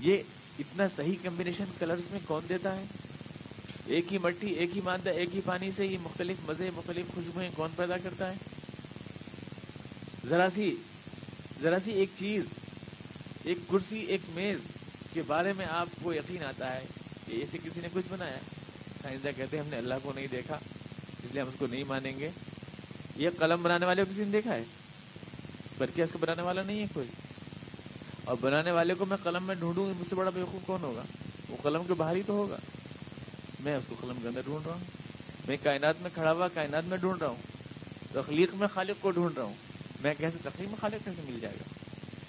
[0.00, 0.22] یہ
[0.58, 2.84] اتنا صحیح کمبینیشن کلرز میں کون دیتا ہے؟
[3.88, 7.50] ایک ہی مٹی، ایک ہی مادہ، ایک ہی پانی سے یہ مختلف مزے، مختلف خوشبوئیں
[7.56, 8.36] کون پیدا کرتا ہے؟
[10.28, 10.76] ذرا سی
[11.62, 12.44] ذرا سی ایک چیز،
[13.44, 14.58] ایک کرسی، ایک میز
[15.12, 16.84] کے بارے میں آپ کو یقین آتا ہے
[17.26, 18.38] کہ ایسے کسی نے کچھ بنایا
[19.02, 20.58] سائنسداں کہتے ہیں ہم نے اللہ کو نہیں دیکھا،
[21.24, 22.30] اس لیے ہم اس کو نہیں مانیں گے۔
[23.16, 24.64] یہ قلم بنانے والے کو کسی نے دیکھا ہے؟
[25.78, 27.08] بلکہ اس کو بنانے والا نہیں ہے کوئی۔
[28.24, 31.02] اور بنانے والے کو میں قلم میں ڈھونڈوں مجھ سے بڑا بیوقوف کون ہوگا؟
[31.48, 32.56] وہ قلم کے باہر ہی تو ہوگا۔
[33.68, 34.84] میں اس کو قلم کے اندر ڈھونڈ رہا ہوں۔
[35.48, 37.36] میں کائنات میں کھڑا ہوا، کائنات میں ڈھونڈ رہا ہوں۔
[38.12, 39.54] تخلیق میں خالق کو ڈھونڈ رہا ہوں۔
[40.02, 41.64] میں کیسے تخلیق میں خالق کیسے مل جائے گا؟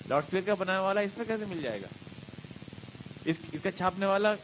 [0.09, 1.87] لاؤڈ اسپیکر بنانے والا اس میں کیسے مل جائے گا؟
[3.25, 4.35] اس اس کا چھاپنے والا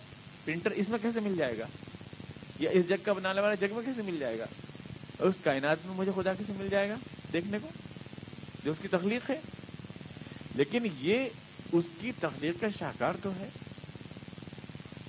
[0.46, 1.68] پرنٹر اس میں کیسے مل جائے گا؟
[2.60, 4.46] یا اس جگ کا بنانے والا جگ میں کیسے مل جائے گا؟
[5.18, 6.96] اور اس کائنات میں مجھے خدا کیسے مل جائے گا
[7.34, 7.70] دیکھنے کو؟
[8.64, 9.40] جو اس کی تخلیق ہے۔
[10.56, 11.30] لیکن یہ
[11.72, 13.50] اس کی تخلیق کا شاہکار تو ہے۔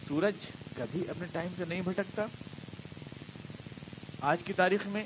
[0.08, 0.34] سورج
[0.76, 2.26] کبھی اپنے ٹائم سے نہیں بھٹکتا۔
[4.20, 5.04] آج کی تاریخ میں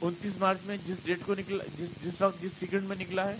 [0.00, 3.36] انتیس مارچ میں جس ڈیٹ کو نکلا، جس جس وقت، جس سیکنڈ میں نکلا ہے،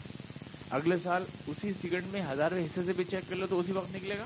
[0.70, 3.94] اگلے سال اسی سیکنڈ میں ہزاروں حصے سے بھی چیک کر لو تو اسی وقت
[3.94, 4.24] نکلے گا۔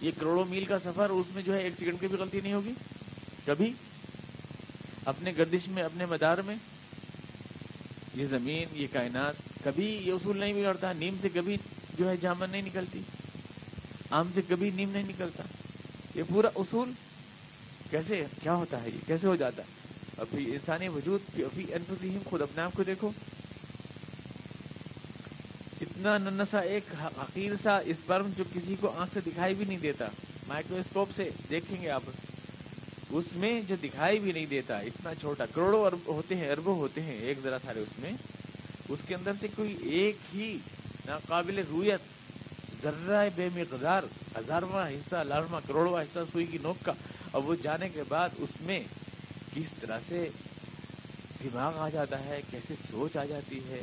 [0.00, 2.52] یہ کروڑوں میل کا سفر اس میں جو ہے ایک سیکنڈ کی بھی غلطی نہیں
[2.52, 2.72] ہوگی۔
[3.46, 3.72] کبھی
[5.04, 6.56] اپنے گردش میں، اپنے مدار میں
[8.14, 11.56] یہ زمین، یہ کائنات، کبھی یہ اصول نہیں بگڑتا نیم سے کبھی
[11.98, 13.00] جو ہے جامن نہیں نکلتی۔
[14.10, 15.42] آم سے کبھی نیم نہیں نکلتا۔
[16.14, 16.92] یہ پورا اصول
[17.90, 19.66] کیسے، کیا ہوتا ہے؟ یہ کیسے ہو جاتا ہے؟
[20.16, 21.20] اور پھر انسانی وجود
[21.56, 23.10] انفسیم خود اپنے آپ کو دیکھو۔
[25.80, 30.06] اتنا ننسا ایک حقیر سا اسپرم جو کسی کو آنکھ سے دکھائی بھی نہیں دیتا۔
[30.48, 32.02] مائکروسکوپ سے دیکھیں گے آپ۔
[33.10, 37.02] اس میں جو دکھائی بھی نہیں دیتا، اتنا چھوٹا، کروڑوں ارب ہوتے ہیں، اربوں ہوتے
[37.02, 38.12] ہیں ایک ذرا سارے اس میں۔
[38.88, 40.58] اس کے اندر سے کوئی ایک ہی
[41.06, 42.17] ناقابل رویت
[42.82, 44.02] ذرہ بے مقدار،
[44.38, 46.92] ہزارواں حصہ لاروہ کروڑواں حصہ سوئی کی نوک کا۔
[47.30, 48.80] اور وہ جانے کے بعد اس میں
[49.54, 50.28] کس طرح سے
[51.44, 53.82] دماغ آ جاتا ہے، کیسے سوچ آ جاتی ہے،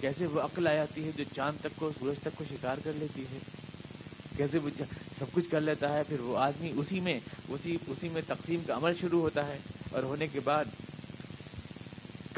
[0.00, 2.92] کیسے وہ عقل آ جاتی ہے جو چاند تک کو، سورج تک کو شکار کر
[2.92, 3.38] لیتی ہے۔
[4.36, 4.70] کیسے وہ
[5.18, 8.74] سب کچھ کر لیتا ہے، پھر وہ آدمی اسی میں، اسی اسی میں تقسیم کا
[8.74, 9.58] عمل شروع ہوتا ہے۔
[9.90, 10.64] اور ہونے کے بعد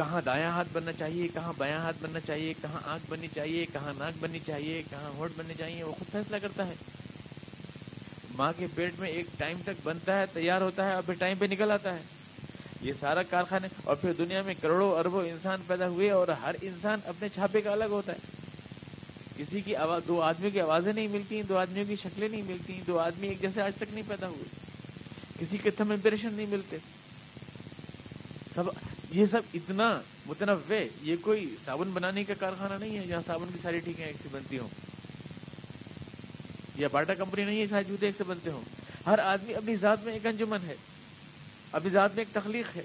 [0.00, 3.92] کہاں دایاں ہاتھ بننا چاہیے، کہاں بیاں ہاتھ بننا چاہیے، کہاں آنکھ بننی چاہیے، کہاں
[3.98, 6.74] ناک بننی چاہیے، کہاں ہوٹ بننے چاہیے، وہ خود فیصلہ کرتا ہے۔
[8.36, 11.36] ماں کے پیٹ میں ایک ٹائم تک بنتا ہے، تیار ہوتا ہے، اور پھر ٹائم
[11.38, 12.02] پہ نکل آتا ہے۔
[12.80, 17.00] یہ سارا کارخانے، اور پھر دنیا میں کروڑوں اربوں انسان پیدا ہوئے، اور ہر انسان
[17.04, 18.18] اپنے چھاپے کا الگ ہوتا ہے۔
[19.36, 22.80] کسی کی آواز دو آدمیوں کی آوازیں نہیں ملتی، دو آدمیوں کی شکلیں نہیں ملتی،
[22.86, 24.44] دو آدمی ایک جیسے آج تک نہیں پیدا ہوئے۔
[25.38, 26.76] کسی کے تھم امپریشن نہیں ملتے۔
[28.54, 28.70] سب
[29.10, 33.58] یہ سب اتنا متنوع، یہ کوئی صابن بنانے کا کارخانہ نہیں ہے جہاں صابن کی
[33.62, 34.68] ساری ٹھیک ایک سے بنتی ہوں۔
[36.76, 38.62] یا باٹا کمپنی نہیں ہے سارے جوتے ایک سے بنتے ہوں۔
[39.06, 40.74] ہر آدمی اپنی ذات میں ایک انجمن ہے،
[41.72, 42.82] اپنی ذات میں ایک تخلیق ہے۔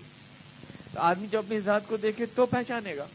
[0.94, 3.06] تو آدمی جو اپنی ذات کو دیکھے تو پہچانے گا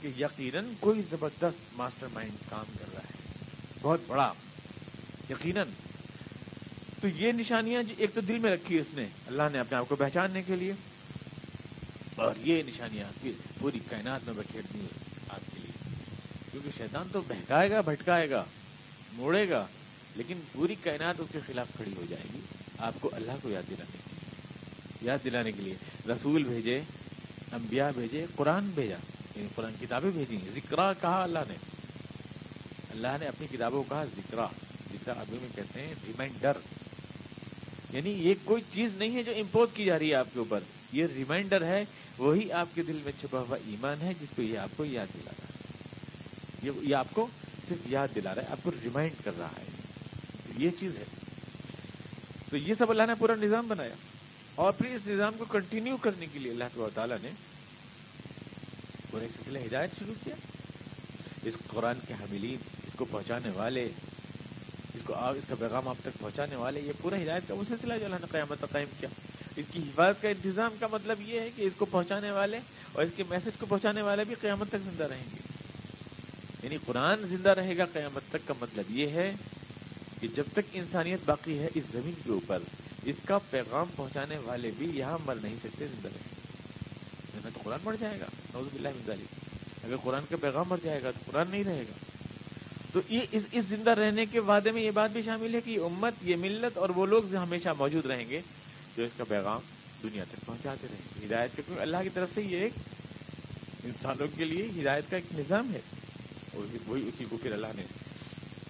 [0.00, 3.44] کہ یقیناً کوئی زبردست ماسٹر مائنڈ کام کر رہا ہے۔
[3.82, 4.32] بہت بڑا،
[5.30, 5.68] یقیناً۔
[7.00, 9.96] تو یہ نشانیاں ایک تو دل میں رکھی اس نے، اللہ نے اپنے آپ کو
[9.96, 10.72] پہچاننے کے لیے۔
[12.16, 13.26] اور یہ نشانیاں
[13.58, 14.86] پوری کائنات میں بیٹھے دی
[15.28, 15.94] آپ کے لیے۔
[16.50, 18.44] کیونکہ شیطان تو بہکائے گا، بھٹکائے گا،
[19.12, 19.66] موڑے گا،
[20.16, 22.40] لیکن پوری کائنات اس کے خلاف کھڑی ہو جائے گی۔
[22.78, 25.74] آپ کو اللہ کو یاد دلانے کے لیے۔ یاد دلانے کے لیے
[26.08, 26.80] رسول بھیجے،
[27.52, 28.96] انبیاء بھیجے، قرآن بھیجا
[29.36, 31.54] یعنی قرآن کتابیں بھیجی ذکر کہا اللہ نے۔
[32.90, 34.36] اللہ نے اپنی کتابوں کو کہا ذکر
[34.92, 36.52] ذکر ابھی میں کہتے ہیں، ریمائنڈر۔
[37.92, 40.60] یعنی یہ کوئی چیز نہیں ہے جو امپوز کی جا رہی ہے آپ کے اوپر۔
[40.92, 41.84] یہ ریمائنڈر ہے،
[42.18, 45.06] وہی آپ کے دل میں چھپا ہوا ایمان ہے جس کو یہ آپ کو یاد
[45.14, 47.26] دلا رہا ہے۔ یہ آپ کو
[47.68, 49.64] صرف یاد دلا رہا ہے، آپ کو ریمائنڈ کر رہا ہے۔
[50.58, 51.04] یہ چیز ہے۔
[52.50, 53.94] تو یہ سب اللہ نے پورا نظام بنایا۔
[54.54, 57.30] اور پھر اس نظام کو کنٹینیو کرنے کے لیے اللہ تعالیٰ نے
[59.10, 60.34] پورے سلسلے ہدایت شروع کیا۔
[61.44, 63.90] اس قرآن کے حاملین، اس کو پہنچانے والے
[65.14, 68.04] کو اس کا پیغام آپ تک پہنچانے والے، یہ پورا ہدایت کا وہ سلسلہ جو
[68.04, 69.08] اللہ نے قیامت قائم کیا۔
[69.56, 72.58] اس کی حفاظت کا انتظام کا مطلب یہ ہے کہ اس کو پہنچانے والے
[72.92, 75.40] اور اس کے میسج کو پہنچانے والے بھی قیامت تک زندہ رہیں گے۔
[76.62, 79.32] یعنی قرآن زندہ رہے گا، قیامت تک کا مطلب یہ ہے
[80.20, 82.58] کہ جب تک انسانیت باقی ہے، اس زمین کے اوپر
[83.04, 86.32] اس کا پیغام پہنچانے والے بھی یہاں مر نہیں سکتے، زندہ رہیں۔
[87.44, 88.88] گے تو قرآن مر جائے گا۔ نوز باللہ
[89.84, 92.01] اگر قرآن کا پیغام مر جائے گا تو قرآن نہیں رہے گا۔
[92.92, 95.70] تو یہ اس اس زندہ رہنے کے وعدے میں یہ بات بھی شامل ہے کہ
[95.70, 98.40] یہ امت، یہ ملت اور وہ لوگ ہمیشہ موجود رہیں گے
[98.96, 99.60] جو اس کا پیغام
[100.02, 102.72] دنیا تک پہنچاتے رہیں گے۔ ہدایت کا کیونکہ اللہ کی طرف سے یہ ایک
[103.84, 105.80] انسانوں کے لیے ہدایت کا ایک نظام ہے۔
[106.54, 107.82] اور وہی اسی کو پھر اللہ نے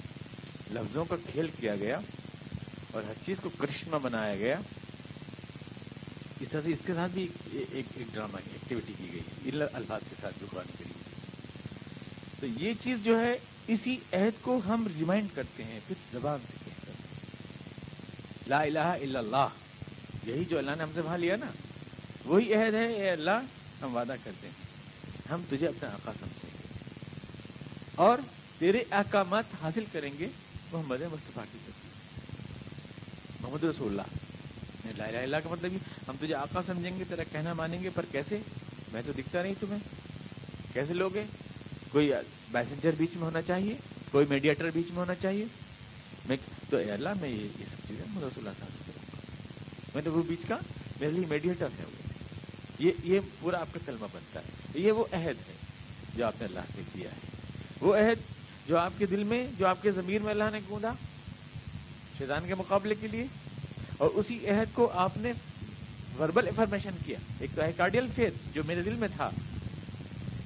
[0.72, 2.00] لفظوں کا کھیل کیا گیا
[2.92, 4.58] اور ہر چیز کو کرشمہ بنایا گیا۔
[6.40, 10.02] اس طرح سے اس کے ساتھ بھی ایک ایک ڈرامہ کی ایکٹیویٹی کی گئی الفاظ
[10.10, 11.02] کے ساتھ بھی قرآن کے لیے
[12.40, 13.38] تو یہ چیز جو ہے،
[13.68, 19.20] اسی عہد کو ہم ریمائنڈ کرتے ہیں، پھر زبان سے کہہ کر۔ لا الہ الا
[19.20, 19.48] اللہ،
[20.26, 21.52] یہی جو اللہ نے ہم سے وہاں لیا نا،
[22.26, 23.40] وہی عہد ہے، اے اللہ،
[23.82, 26.33] ہم وعدہ کرتے ہیں۔ ہم تجھے اپنا آقا سمجھیں گے
[27.96, 28.18] اور
[28.60, 30.28] تیرے احکامات حاصل کریں گے
[30.72, 31.58] محمد مصطفیٰ کی
[33.42, 34.96] محمد رسول اللہ.
[34.98, 35.72] لا الہ اللہ کا مطلب
[36.08, 38.38] ہم تجھے آقا سمجھیں گے، تیرا کہنا مانیں گے، پر کیسے؟
[38.92, 39.80] میں تو دکھتا نہیں تمہیں.
[40.74, 41.24] کیسے لوگے
[41.92, 42.12] کوئی
[42.52, 43.76] پیسنجر بیچ میں ہونا چاہیے؟
[44.12, 45.46] کوئی میڈیٹر بیچ میں ہونا چاہیے؟
[46.28, 46.38] میں
[46.70, 50.48] تو اے اللہ، میں یہ سب چیزیں محمد رسول اللہ صاحب میں تو وہ بیچ
[50.48, 50.58] کا
[51.00, 52.02] میرے لیے میڈیٹر ہے وہ.
[52.80, 54.80] یہ یہ پورا آپ کا کلمہ بنتا ہے.
[54.82, 55.56] یہ وہ عہد ہے
[56.16, 57.33] جو آپ نے اللہ سے کیا ہے.
[57.84, 58.20] وہ عہد
[58.68, 60.92] جو آپ کے دل میں، جو آپ کے ضمیر میں اللہ نے گوندا
[62.18, 63.26] شیطان کے مقابلے کے لیے،
[63.98, 65.32] اور اسی عہد کو آپ نے
[66.20, 69.30] وربل انفارمیشن کیا۔ ایک تو ہے کارڈیل فیتھ جو میرے دل میں تھا،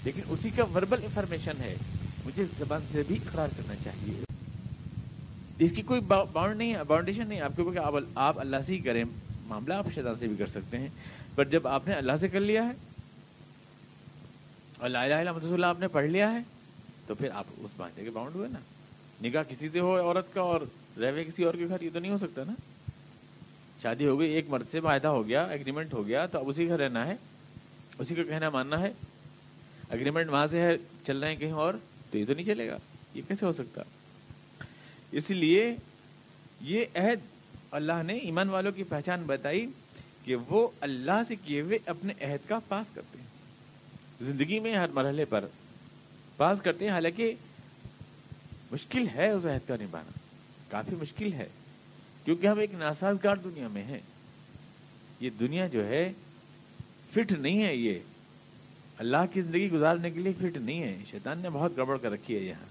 [0.03, 1.75] لیکن اسی کا وربل انفارمیشن ہے۔
[2.25, 4.23] مجھے زبان سے بھی اقرار کرنا چاہیے۔
[5.65, 7.79] اس کی کوئی باؤنڈ نہیں ہے باؤنڈیشن نہیں آپ کو کہ
[8.15, 9.03] آپ اللہ سے ہی کریں۔
[9.47, 10.89] معاملہ آپ شیطان سے بھی کر سکتے ہیں۔
[11.35, 12.71] پر جب آپ نے اللہ سے کر لیا ہے،
[14.77, 16.39] اور لا الہ الا اللہ آپ نے پڑھ لیا ہے
[17.07, 18.59] تو پھر آپ اس بانچے کے باؤنڈ ہوئے نا۔
[19.21, 20.61] نکاح کسی سے ہو عورت کا اور
[20.99, 22.53] رہے کسی اور کے گھر، یہ تو نہیں ہو سکتا نا۔
[23.81, 26.67] شادی ہو گئی، ایک مرد سے معاہدہ ہو گیا اگریمنٹ ہو گیا، تو اب اسی
[26.67, 27.15] کا رہنا ہے۔
[27.99, 28.93] اسی کا کہنا ماننا ہے۔
[29.89, 31.73] اگریمنٹ وہاں سے ہے، چل رہے ہیں کہیں اور،
[32.11, 32.77] تو یہ تو نہیں چلے گا۔
[33.13, 33.81] یہ کیسے ہو سکتا؟
[35.11, 35.75] اس لیے
[36.61, 37.19] یہ عہد
[37.71, 39.67] اللہ نے ایمان والوں کی پہچان بتائی
[40.25, 43.27] کہ وہ اللہ سے کیے ہوئے اپنے عہد کا پاس کرتے ہیں۔
[44.21, 45.45] زندگی میں ہر مرحلے پر
[46.37, 47.33] پاس کرتے ہیں، حالانکہ
[48.71, 50.11] مشکل ہے اس عہد کا نبھانا،
[50.69, 51.47] کافی مشکل ہے،
[52.25, 53.99] کیونکہ ہم ایک ناسازگار دنیا میں ہیں۔
[55.19, 56.13] یہ دنیا جو ہے،
[57.13, 57.99] فٹ نہیں ہے، یہ
[58.97, 62.35] اللہ کی زندگی گزارنے کے لیے فٹ نہیں ہے۔ شیطان نے بہت گڑبڑ کر رکھی
[62.35, 62.65] ہے یہاں۔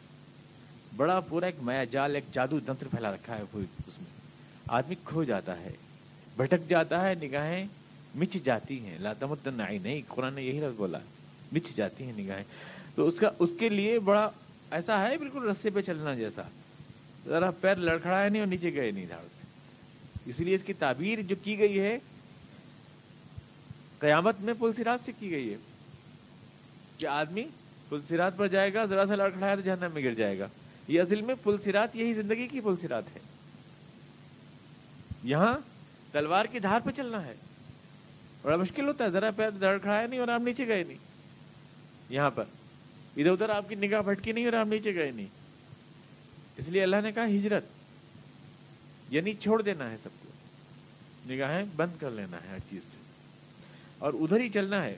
[0.96, 4.11] بڑا پورا ایک میا جال، ایک جادو تنتر پھیلا رکھا ہے اس میں۔
[4.68, 5.72] آدمی کھو جاتا ہے،
[6.37, 7.66] بھٹک جاتا ہے، نگاہیں
[8.14, 10.98] مچ جاتی ہیں۔ لاتم آئی نہیں قرآن نے یہی لفظ بولا،
[11.52, 12.44] مچ جاتی ہیں نگاہیں۔
[12.97, 14.31] تو اس کا اس کے لیے بڑا
[14.71, 16.43] ایسا ہے بالکل رستے پہ چلنا جیسا۔
[17.27, 19.47] ذرا پیر لڑکھڑایا نہیں اور نیچے گئے نہیں دھاڑ سے۔
[20.31, 21.99] اس لیے اس کی تعبیر جو کی گئی ہے،
[23.99, 25.57] قیامت میں پل سرات سے کی گئی ہے۔
[26.99, 27.45] کہ آدمی
[27.89, 30.47] پل سرات پر جائے گا، ذرا سا لڑکھڑایا تو جہنم میں گر جائے گا۔
[30.89, 33.21] یہ اصل میں پل سرات یہی زندگی کی پل سرات ہے۔
[35.25, 35.59] یہاں
[36.13, 37.35] تلوار کی دھار پہ چلنا ہے۔
[38.43, 40.99] بڑا مشکل ہوتا ہے، ذرا پیر لڑکھڑایا نہیں اور آپ نیچے گئے نہیں۔
[42.09, 42.45] یہاں پر۔
[43.16, 45.26] ادھر ادھر آپ کی نگاہ بھٹکی نہیں اور آپ نیچے گئے نہیں۔
[46.57, 47.64] اس لیے اللہ نے کہا ہجرت
[49.11, 50.29] یعنی چھوڑ دینا ہے سب کو۔
[51.33, 52.96] نگاہیں بند کر لینا ہے ہر چیز سے
[53.98, 54.96] اور ادھر ہی چلنا ہے۔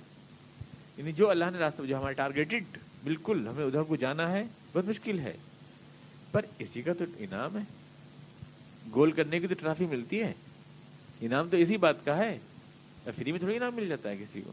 [0.96, 2.64] یعنی جو اللہ نے راستہ جو ہمارا ٹارگیٹڈ
[3.04, 5.36] بالکل ہمیں ادھر کو جانا ہے، بہت مشکل ہے۔
[6.32, 7.62] پر اسی کا تو انعام ہے۔
[8.94, 10.32] گول کرنے کی تو ٹرافی ملتی ہے۔
[11.20, 12.38] انعام تو اسی بات کا ہے۔
[13.16, 14.52] فری میں تھوڑی انعام مل جاتا ہے کسی کو۔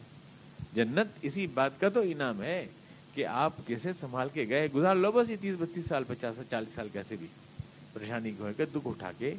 [0.73, 2.67] جنت اسی بات کا تو انعام ہے۔
[3.15, 6.75] کہ آپ کیسے سنبھال کے گئے، گزار لو بس یہ تیس، بتیس سال، پچاس، چالیس
[6.75, 7.27] سال کیسے بھی۔
[7.93, 9.35] پریشانی کے، دکھ اٹھا کے،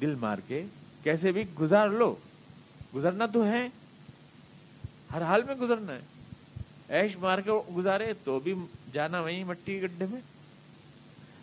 [0.00, 0.64] دل مار کے،
[1.02, 2.14] کیسے بھی گزار لو۔
[2.94, 3.68] گزرنا تو ہے۔
[5.12, 6.00] ہر حال میں گزرنا ہے۔
[6.88, 8.54] ایش مار کے گزارے تو بھی
[8.92, 10.20] جانا وہیں مٹی کے گڈھے میں۔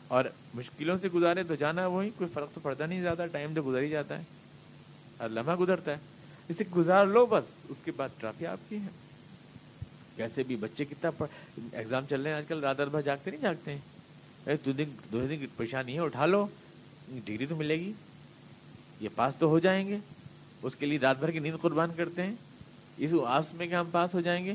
[0.07, 3.61] اور مشکلوں سے گزارے تو جانا وہی کوئی فرق تو پڑتا نہیں، زیادہ ٹائم تو
[3.61, 4.23] گزر ہی جاتا ہے۔
[5.19, 5.97] ہر لمحہ گزرتا ہے۔
[6.49, 9.12] اسے گزار لو بس، اس کے بعد ٹرافی آپ کی ہے۔
[10.15, 11.23] کیسے بھی بچے کتنا
[11.73, 13.79] ایگزام چل رہے ہیں آج کل، رات بھر جاگتے نہیں، جاگتے ہیں۔
[14.65, 16.47] دو دن دو دن پریشانی ہے، اٹھا لو،
[17.09, 17.93] ڈگری تو ملے گی۔
[18.99, 19.97] یہ پاس تو ہو جائیں گے۔
[20.63, 22.33] اس کے لیے رات بھر کی نیند قربان کرتے ہیں۔
[22.97, 24.51] اس آس میں کہ ہم پاس ہو جائیں گے۔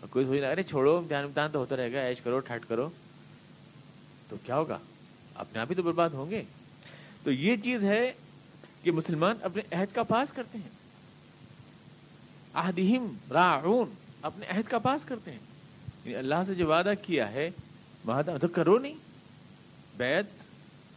[0.00, 2.68] اور کوئی سوچ رہا ارے، چھوڑو امتحان امتحان تو ہوتا رہے گا ایش کرو، ٹھٹ
[2.68, 2.90] کرو۔
[4.28, 4.78] تو کیا ہوگا؟
[5.34, 6.42] اپنے آپ ہی تو برباد ہوں گے۔
[7.22, 8.12] تو یہ چیز ہے
[8.82, 10.68] کہ مسلمان اپنے عہد کا پاس کرتے ہیں۔
[13.30, 15.38] راعون۔ اپنے عہد کا پاس کرتے ہیں۔
[16.04, 17.50] یعنی اللہ سے جو وعدہ کیا ہے،
[18.06, 18.94] وعدہ تو کرو نہیں۔
[19.96, 20.26] بیت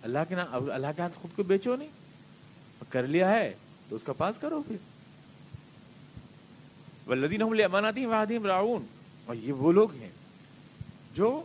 [0.03, 1.89] اللہ کے نام اللہ کے ہاتھ خود کو بیچو نہیں۔
[2.89, 3.53] کر لیا ہے،
[3.89, 4.75] تو اس کا پاس کرو پھر۔
[7.07, 8.85] ولدین اماناتی وادیم راؤن
[9.25, 10.09] اور یہ وہ لوگ ہیں
[11.15, 11.43] جو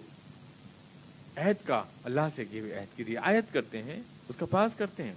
[1.36, 5.14] عہد کا اللہ سے کیے عہد کی رعایت کرتے ہیں، اس کا پاس کرتے ہیں۔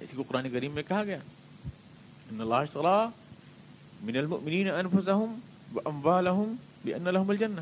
[0.00, 1.18] اسی کو قرآن کریم میں کہا گیا۔
[2.30, 3.08] ان اللہ
[4.02, 5.34] من المؤمنین انفسهم
[5.74, 7.60] واموالهم بان لهم الجنہ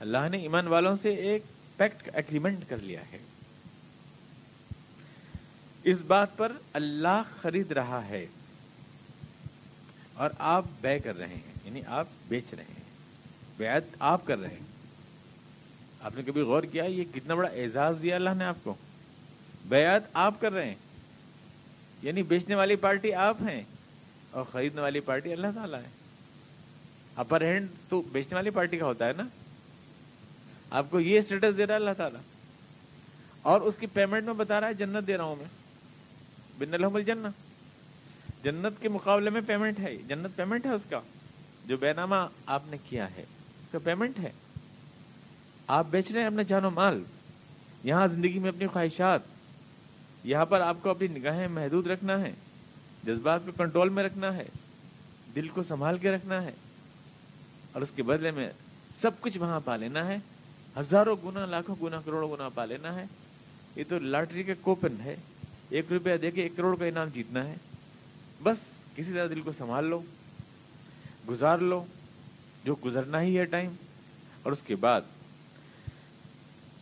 [0.00, 1.42] اللہ نے ایمان والوں سے ایک
[1.76, 3.18] پیکٹ ایگریمنٹ کر لیا ہے۔
[5.82, 8.24] اس بات پر اللہ خرید رہا ہے
[10.14, 12.82] اور آپ بے کر رہے ہیں یعنی آپ بیچ رہے ہیں،
[13.56, 14.66] بیعت آپ کر رہے ہیں۔
[16.00, 18.74] آپ نے کبھی غور کیا، یہ کتنا بڑا اعزاز دیا اللہ نے آپ کو۔
[19.68, 20.74] بیعت آپ کر رہے ہیں
[22.02, 23.62] یعنی بیچنے والی پارٹی آپ ہیں۔
[24.34, 25.88] اور خریدنے والی پارٹی اللہ تعالیٰ ہے۔
[27.16, 29.22] اپر ہینڈ تو بیچنے والی پارٹی کا ہوتا ہے نا۔
[30.70, 32.20] آپ کو یہ اسٹیٹس دے رہا ہے اللہ تعالیٰ۔
[33.42, 35.44] اور اس کی پیمنٹ میں بتا رہا ہے جنت دے رہا ہوں میں۔
[36.58, 37.44] بن الحمد جنت
[38.44, 41.00] جنت کے مقابلے میں پیمنٹ ہے۔ جنت پیمنٹ ہے اس کا۔
[41.66, 42.14] جو بے نامہ
[42.46, 44.32] آپ نے کیا ہے، اس کا پیمنٹ ہے۔
[45.66, 47.02] آپ بیچ رہے ہیں اپنا جان و مال۔
[47.84, 49.20] یہاں زندگی میں اپنی خواہشات۔
[50.24, 52.32] یہاں پر آپ کو اپنی نگاہیں محدود رکھنا ہے۔
[53.06, 54.44] جذبات کو کنٹرول میں رکھنا ہے،
[55.34, 56.52] دل کو سنبھال کے رکھنا ہے،
[57.72, 58.50] اور اس کے بدلے میں
[59.00, 60.16] سب کچھ وہاں پا لینا ہے۔
[60.78, 63.04] ہزاروں گنا، لاکھوں گنا، کروڑوں گنا پا لینا ہے۔
[63.76, 65.16] یہ تو لاٹری کا کوپن ہے۔
[65.68, 67.54] ایک روپیہ دے کے ایک کروڑ کا انعام جیتنا ہے۔
[68.42, 68.56] بس
[68.96, 70.02] کسی طرح دل کو سنبھال لو،
[71.28, 71.84] گزار لو،
[72.64, 73.72] جو گزرنا ہی ہے ٹائم۔
[74.42, 75.00] اور اس کے بعد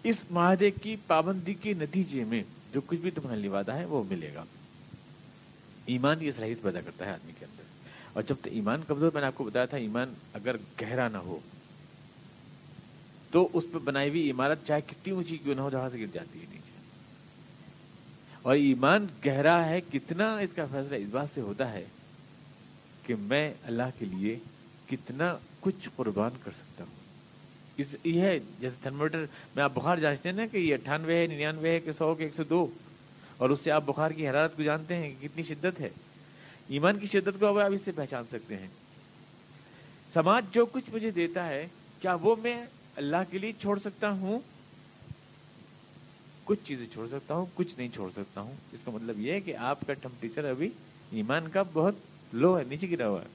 [0.03, 2.43] اس معاہدے کی پابندی کے نتیجے میں
[2.75, 4.45] جو کچھ بھی تمہارے لیے وعدہ ہے، وہ ملے گا۔
[5.87, 7.63] ایمان کی صلاحیت پیدا کرتا ہے آدمی کے اندر۔
[8.13, 11.17] اور جب تک ایمان کمزور، میں نے آپ کو بتایا تھا، ایمان اگر گہرا نہ
[11.17, 11.39] ہو،
[13.31, 16.07] تو اس پہ بنائی ہوئی عمارت چاہے کتنی اونچی کیوں نہ ہو، جہاں سے گر
[16.13, 16.73] جاتی ہے نیچے۔
[18.43, 21.85] اور ایمان گہرا ہے، کتنا اس کا فیصلہ اس بات سے ہوتا ہے
[23.07, 24.39] کہ میں اللہ کے لیے
[24.87, 27.03] کتنا کچھ قربان کر سکتا ہوں۔
[27.77, 29.25] اس یہ ہے، جیسے تھرمومیٹر،
[29.57, 32.25] میں آپ بخار جانچتے ہیں نا کہ یہ اٹھانوے ہے، ننانوے ہے، کہ سو کے
[32.25, 32.67] ایک سو دو۔
[33.43, 35.89] اور اس سے آپ بخار کی حرارت کو جانتے ہیں کہ کتنی شدت ہے۔
[36.69, 38.69] ایمان کی شدت کو آپ اس سے پہچان سکتے ہیں۔
[40.15, 41.69] سماج جو کچھ مجھے دیتا ہے،
[42.01, 42.67] کیا وہ میں
[42.97, 44.41] اللہ کے لیے چھوڑ سکتا ہوں؟
[46.45, 49.41] کچھ چیزیں چھوڑ سکتا ہوں، کچھ نہیں چھوڑ سکتا ہوں۔ اس کا مطلب یہ ہے
[49.41, 50.71] کہ آپ کا ٹمپریچر ابھی
[51.11, 51.95] ایمان کا بہت
[52.33, 53.29] لو ہے، نیچے گرا ہوا ہے۔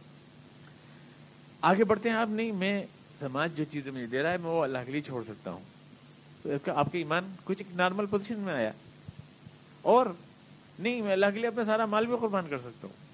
[1.62, 2.84] آگے بڑھتے ہیں آپ، نہیں، میں
[3.20, 5.64] سماج جو چیزیں مجھے دے رہا ہے، میں وہ اللہ کے لیے چھوڑ سکتا ہوں۔
[6.44, 8.72] تو آپ کا ایمان کچھ ایک نارمل پوزیشن میں آیا۔
[9.88, 10.06] اور
[10.80, 13.06] نہیں، میں اللہ کے لیے اپنا سارا مال بھی قربان کر سکتا ہوں۔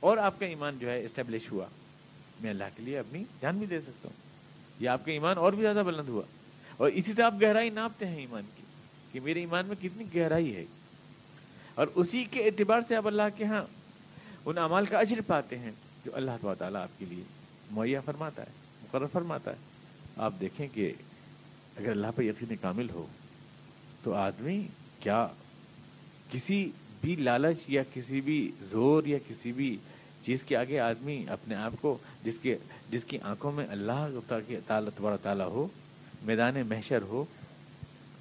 [0.00, 1.66] اور آپ کا ایمان جو ہے اسٹیبلش ہوا۔
[2.40, 4.16] میں اللہ کے لیے اپنی جان بھی دے سکتا ہوں۔
[4.80, 6.22] یہ آپ کا ایمان اور بھی زیادہ بلند ہوا۔
[6.76, 8.62] اور اسی طرح آپ گہرائی ناپتے ہیں ایمان کی،
[9.12, 10.64] کہ میرے ایمان میں کتنی گہرائی ہے۔
[11.74, 13.64] اور اسی کے اعتبار سے آپ اللہ کے ہاں
[14.44, 15.72] ان اعمال کا اجر پاتے ہیں
[16.04, 17.22] جو اللہ تعالیٰ آپ کے لیے
[17.70, 18.50] مہیا فرماتا ہے،
[18.82, 19.56] مقرر فرماتا ہے۔
[20.16, 20.92] آپ دیکھیں کہ
[21.76, 23.06] اگر اللہ پہ یقین کامل ہو
[24.02, 24.66] تو آدمی
[25.00, 25.28] کیا
[26.32, 26.70] کسی
[27.00, 29.76] بھی لالچ یا کسی بھی زور یا کسی بھی
[30.24, 32.56] چیز کے آگے آدمی اپنے آپ کو جس کے
[32.90, 35.66] جس کی آنکھوں میں اللہ تعالیٰ تبارہ تعالیٰ ہو،
[36.24, 37.24] میدان محشر ہو،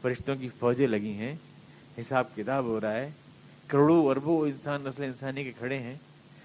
[0.01, 1.36] فرشتوں کی فوجیں لگی ہیں،
[1.99, 3.09] حساب کتاب ہو رہا ہے،
[3.68, 5.95] کروڑوں اربوں انسان نسل انسانی کے کھڑے ہیں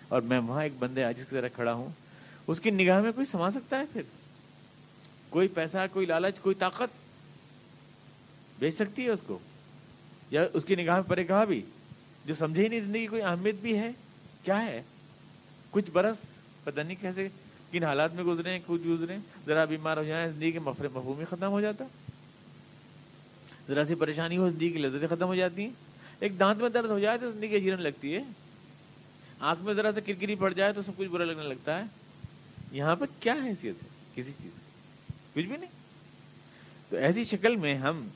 [0.09, 1.89] اور میں وہاں ایک بندے آج کی طرح کھڑا ہوں،
[2.47, 4.03] اس کی نگاہ میں کوئی سما سکتا ہے پھر؟
[5.31, 7.05] کوئی پیسہ، کوئی لالچ، کوئی طاقت
[8.59, 9.39] بیچ سکتی ہے اس کو؟
[10.31, 11.63] یا اس کی نگاہ میں پرے کہا بھی؟
[12.25, 13.91] جو سمجھے ہی نہیں زندگی، کوئی اہمیت بھی ہے؟
[14.45, 14.83] کیا ہے؟
[15.71, 16.17] کچھ برس؟
[16.65, 17.29] پتہ نہیں کیسے
[17.73, 19.17] کن حالات میں گزرے ہیں، کچھ گزرے
[19.47, 21.85] ذرا بیمار ہو جائیں، زندگی کے مفہوم ختم ہو جاتا۔
[23.69, 25.71] ذرا سی پریشانی ہو، زندگی کی لذتیں ختم ہو جاتی ہیں۔
[26.21, 28.23] ایک دانت میں درد ہو جائے تو زندگی جیرن لگتی ہے۔
[29.41, 31.85] آنکھ میں ذرا سے کرکری پڑ جائے تو سب کچھ برا لگنے لگتا ہے۔
[32.73, 34.53] یہاں پہ کیا حیثیت ہے؟ کسی چیز
[35.35, 35.71] کچھ بھی نہیں۔
[36.89, 38.09] تو ایسی شکل میں ہم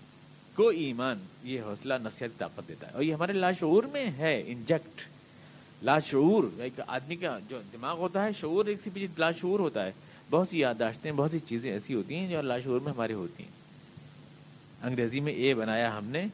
[0.61, 5.01] کو ایمان، یہ حوصلہ نفسیاتی طاقت دیتا ہے۔ اور یہ ہمارے لاشعور میں ہے انجیکٹ
[5.83, 9.93] لاشعور، ایک آدمی کا جو دماغ ہوتا ہے، شعور ایک سی پیچھے لاشعور ہوتا ہے،
[10.31, 13.51] بہت سی یادداشتیں بہت سی چیزیں ایسی ہوتی ہیں جو لاشعور میں ہمارے ہوتی ہیں۔
[14.83, 16.27] انگریزی میں اے بنایا ہم نے،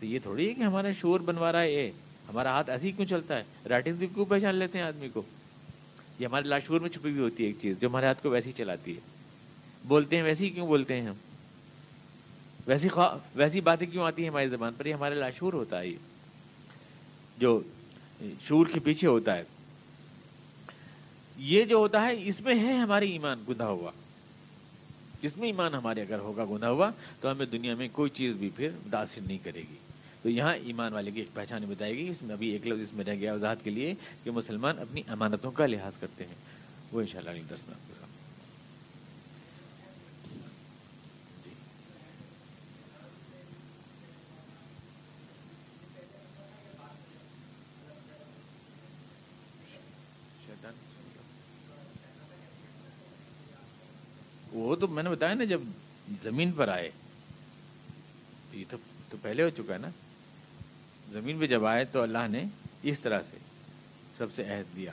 [0.00, 1.90] تو یہ تھوڑی ہے کہ ہمارا شعور بنوا رہا ہے اے۔
[2.28, 5.22] ہمارا ہاتھ ایسے ہی کیوں چلتا ہے؟ رائٹنگ بھی کیوں پہچان لیتے ہیں آدمی کو؟
[6.18, 8.52] یہ ہمارے لاشور میں چھپی ہوئی ہوتی ہے ایک چیز جو ہمارے ہاتھ کو ویسی
[8.52, 9.00] چلاتی ہے۔
[9.84, 11.14] بولتے ہیں ویسے ہی کیوں بولتے ہیں ہم؟
[12.68, 15.88] ویسی خواہ ویسی باتیں کیوں آتی ہیں ہماری زبان پر؟ یہ ہمارے لاشور ہوتا ہے
[15.88, 15.96] یہ۔
[17.38, 17.60] جو
[18.42, 19.42] شور کے پیچھے ہوتا ہے۔
[21.36, 23.90] یہ جو ہوتا ہے، اس میں ہے ہماری ایمان گندھا ہوا۔
[25.22, 26.90] اس میں ایمان ہمارے اگر ہوگا گندھا ہوا،
[27.20, 29.76] تو ہمیں دنیا میں کوئی چیز بھی پھر متاثر نہیں کرے گی۔
[30.22, 32.92] تو یہاں ایمان والے کی ایک پہچان بتائے گی اس میں ابھی ایک لفظ اس
[32.92, 33.94] میں رہ گیا وضاحت کے لیے
[34.24, 36.34] کہ مسلمان اپنی امانتوں کا لحاظ کرتے ہیں۔
[36.92, 37.97] وہ ان شاء اللہ میں
[54.52, 55.60] وہ تو میں نے بتایا نا جب
[56.22, 56.90] زمین پر آئے،
[58.52, 58.76] یہ تو
[59.08, 59.88] تو پہلے ہو چکا ہے نا۔
[61.12, 62.44] زمین پہ جب آئے تو اللہ نے
[62.90, 63.36] اس طرح سے
[64.16, 64.92] سب سے عہد دیا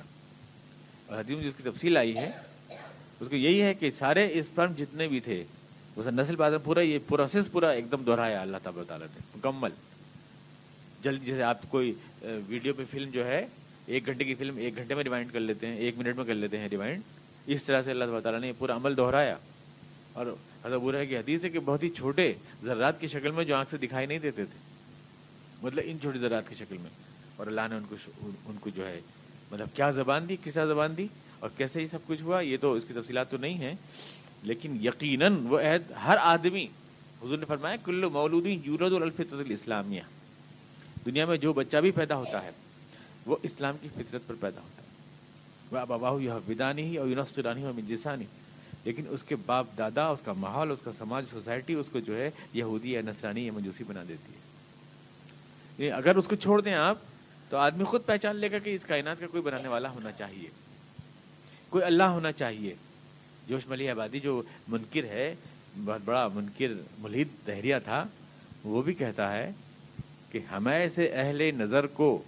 [1.07, 2.29] اور حدیث میں جس کی تفصیل آئی ہے،
[3.19, 5.43] اس کو یہی ہے کہ سارے اس فرم جتنے بھی تھے،
[5.95, 9.69] اس نسل بازار پورا، یہ پروسیس پورا ایک دم دہرایا اللہ تعالیٰ تعالیٰ نے، مکمل۔
[11.03, 11.93] جلد جیسے آپ کوئی
[12.47, 13.45] ویڈیو پہ فلم جو ہے،
[13.85, 16.33] ایک گھنٹے کی فلم ایک گھنٹے میں ریوائنڈ کر لیتے ہیں، ایک منٹ میں کر
[16.33, 17.01] لیتے ہیں ریوائنڈ
[17.47, 19.35] اس طرح سے اللہ تعالیٰ نے پورا عمل دہرایا۔
[20.13, 20.25] اور
[20.65, 22.33] حضرت برا ہے کہ حدیث ہے کہ بہت ہی چھوٹے
[22.63, 24.59] ذرات کی شکل میں جو آنکھ سے دکھائی نہیں دیتے تھے۔
[25.61, 26.89] مطلب ان چھوٹی ذرات کی شکل میں۔
[27.35, 27.95] اور اللہ نے ان کو
[28.45, 29.01] ان کو جو ہے
[29.51, 31.07] مطلب کیا زبان دی کسا زبان دی
[31.39, 33.73] اور کیسے ہی سب کچھ ہوا، یہ تو اس کی تفصیلات تو نہیں ہیں۔
[34.43, 36.65] لیکن یقیناً وہ عہد ہر آدمی،
[37.23, 40.01] حضور نے فرمایا کلو مولودی یورد الفط الاسلامیہ۔
[41.05, 42.51] دنیا میں جو بچہ بھی پیدا ہوتا ہے،
[43.25, 44.84] وہ اسلام کی فطرت پر پیدا ہوتا ہے۔
[45.71, 48.25] وہ اب اباہ یہ ودانی ہی اور یونسرانی ہو جسانی
[48.83, 52.17] لیکن اس کے باپ دادا، اس کا ماحول اس کا سماج، سوسائٹی، اس کو جو
[52.17, 54.37] ہے یہودی یا نسرانی یا مجوسی بنا دیتی ہے۔
[55.77, 56.97] یعنی اگر اس کو چھوڑ دیں آپ،
[57.49, 60.49] تو آدمی خود پہچان لے گا کہ اس کائنات کا کوئی بنانے والا ہونا چاہیے۔
[61.69, 62.73] کوئی اللہ ہونا چاہیے۔
[63.47, 65.35] جوش ملی آبادی جو منکر ہے،
[65.85, 66.67] بہت بڑا منکر
[66.99, 68.05] ملید دہریہ تھا،
[68.63, 69.51] وہ بھی کہتا ہے
[70.31, 72.23] کہ ہم ایسے اہل نظر کو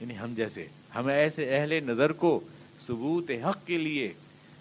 [0.00, 2.40] یعنی ہم جیسے، ہم ایسے اہل نظر کو
[2.88, 4.12] ثبوت حق کے لیے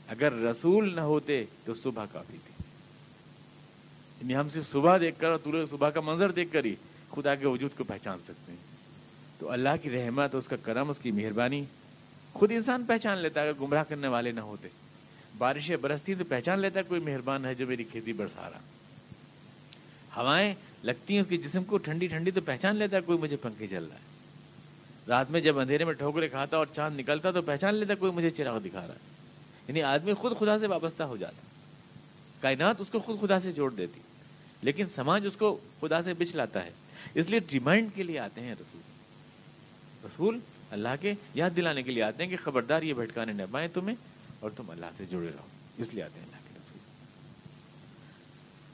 [0.08, 2.64] اگر رسول نہ ہوتے تو صبح کافی تھی۔
[4.22, 6.76] یعنی ہم صرف صبح دیکھ کر اور صبح کا منظر دیکھ کر ہی
[7.12, 8.60] خدا کے وجود کو پہچان سکتے ہیں۔
[9.40, 11.64] تو اللہ کی رحمت، اس کا کرم، اس کی مہربانی
[12.34, 14.68] خود انسان پہچان لیتا ہے اگر گمراہ کرنے والے نہ ہوتے۔
[15.38, 18.60] بارشیں برستی تو پہچان لیتا ہے کوئی مہربان ہے جو میری کھیتی برسا رہا
[20.16, 23.36] ہوائیں لگتی ہیں اس کے جسم کو ٹھنڈی ٹھنڈی تو پہچان لیتا ہے کوئی مجھے
[23.36, 24.07] پنکھے چل رہا ہے۔
[25.08, 28.30] رات میں جب اندھیرے میں ٹھوکرے کھاتا اور چاند نکلتا تو پہچان لیتا کوئی مجھے
[28.30, 29.00] چراغ دکھا رہا ہے۔
[29.68, 31.42] یعنی آدمی خود خدا سے وابستہ ہو جاتا
[32.42, 34.00] کائنات اس کو خود خدا سے جوڑ دیتی
[34.62, 36.72] لیکن سماج اس کو خدا سے بچ لاتا ہے۔
[37.14, 38.82] اس لیے ریمائنڈ کے لیے آتے ہیں رسول۔
[40.06, 40.40] رسول
[40.72, 43.96] اللہ کے یاد دلانے کے لیے آتے ہیں کہ خبردار یہ بھٹکانے نہ پائیں تمہیں
[44.40, 45.48] اور تم اللہ سے جڑے رہو۔
[45.78, 46.82] اس لیے آتے ہیں اللہ کے رسول۔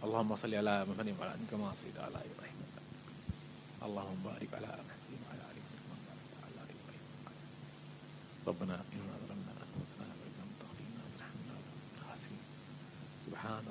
[0.01, 1.71] اللہ صلی اللہ کما
[3.81, 4.55] اللہ بارک
[8.47, 11.55] ربنا إنا ظلمنا أنفسنا وإن لم تغفر لنا وترحمنا
[13.25, 13.63] سبحان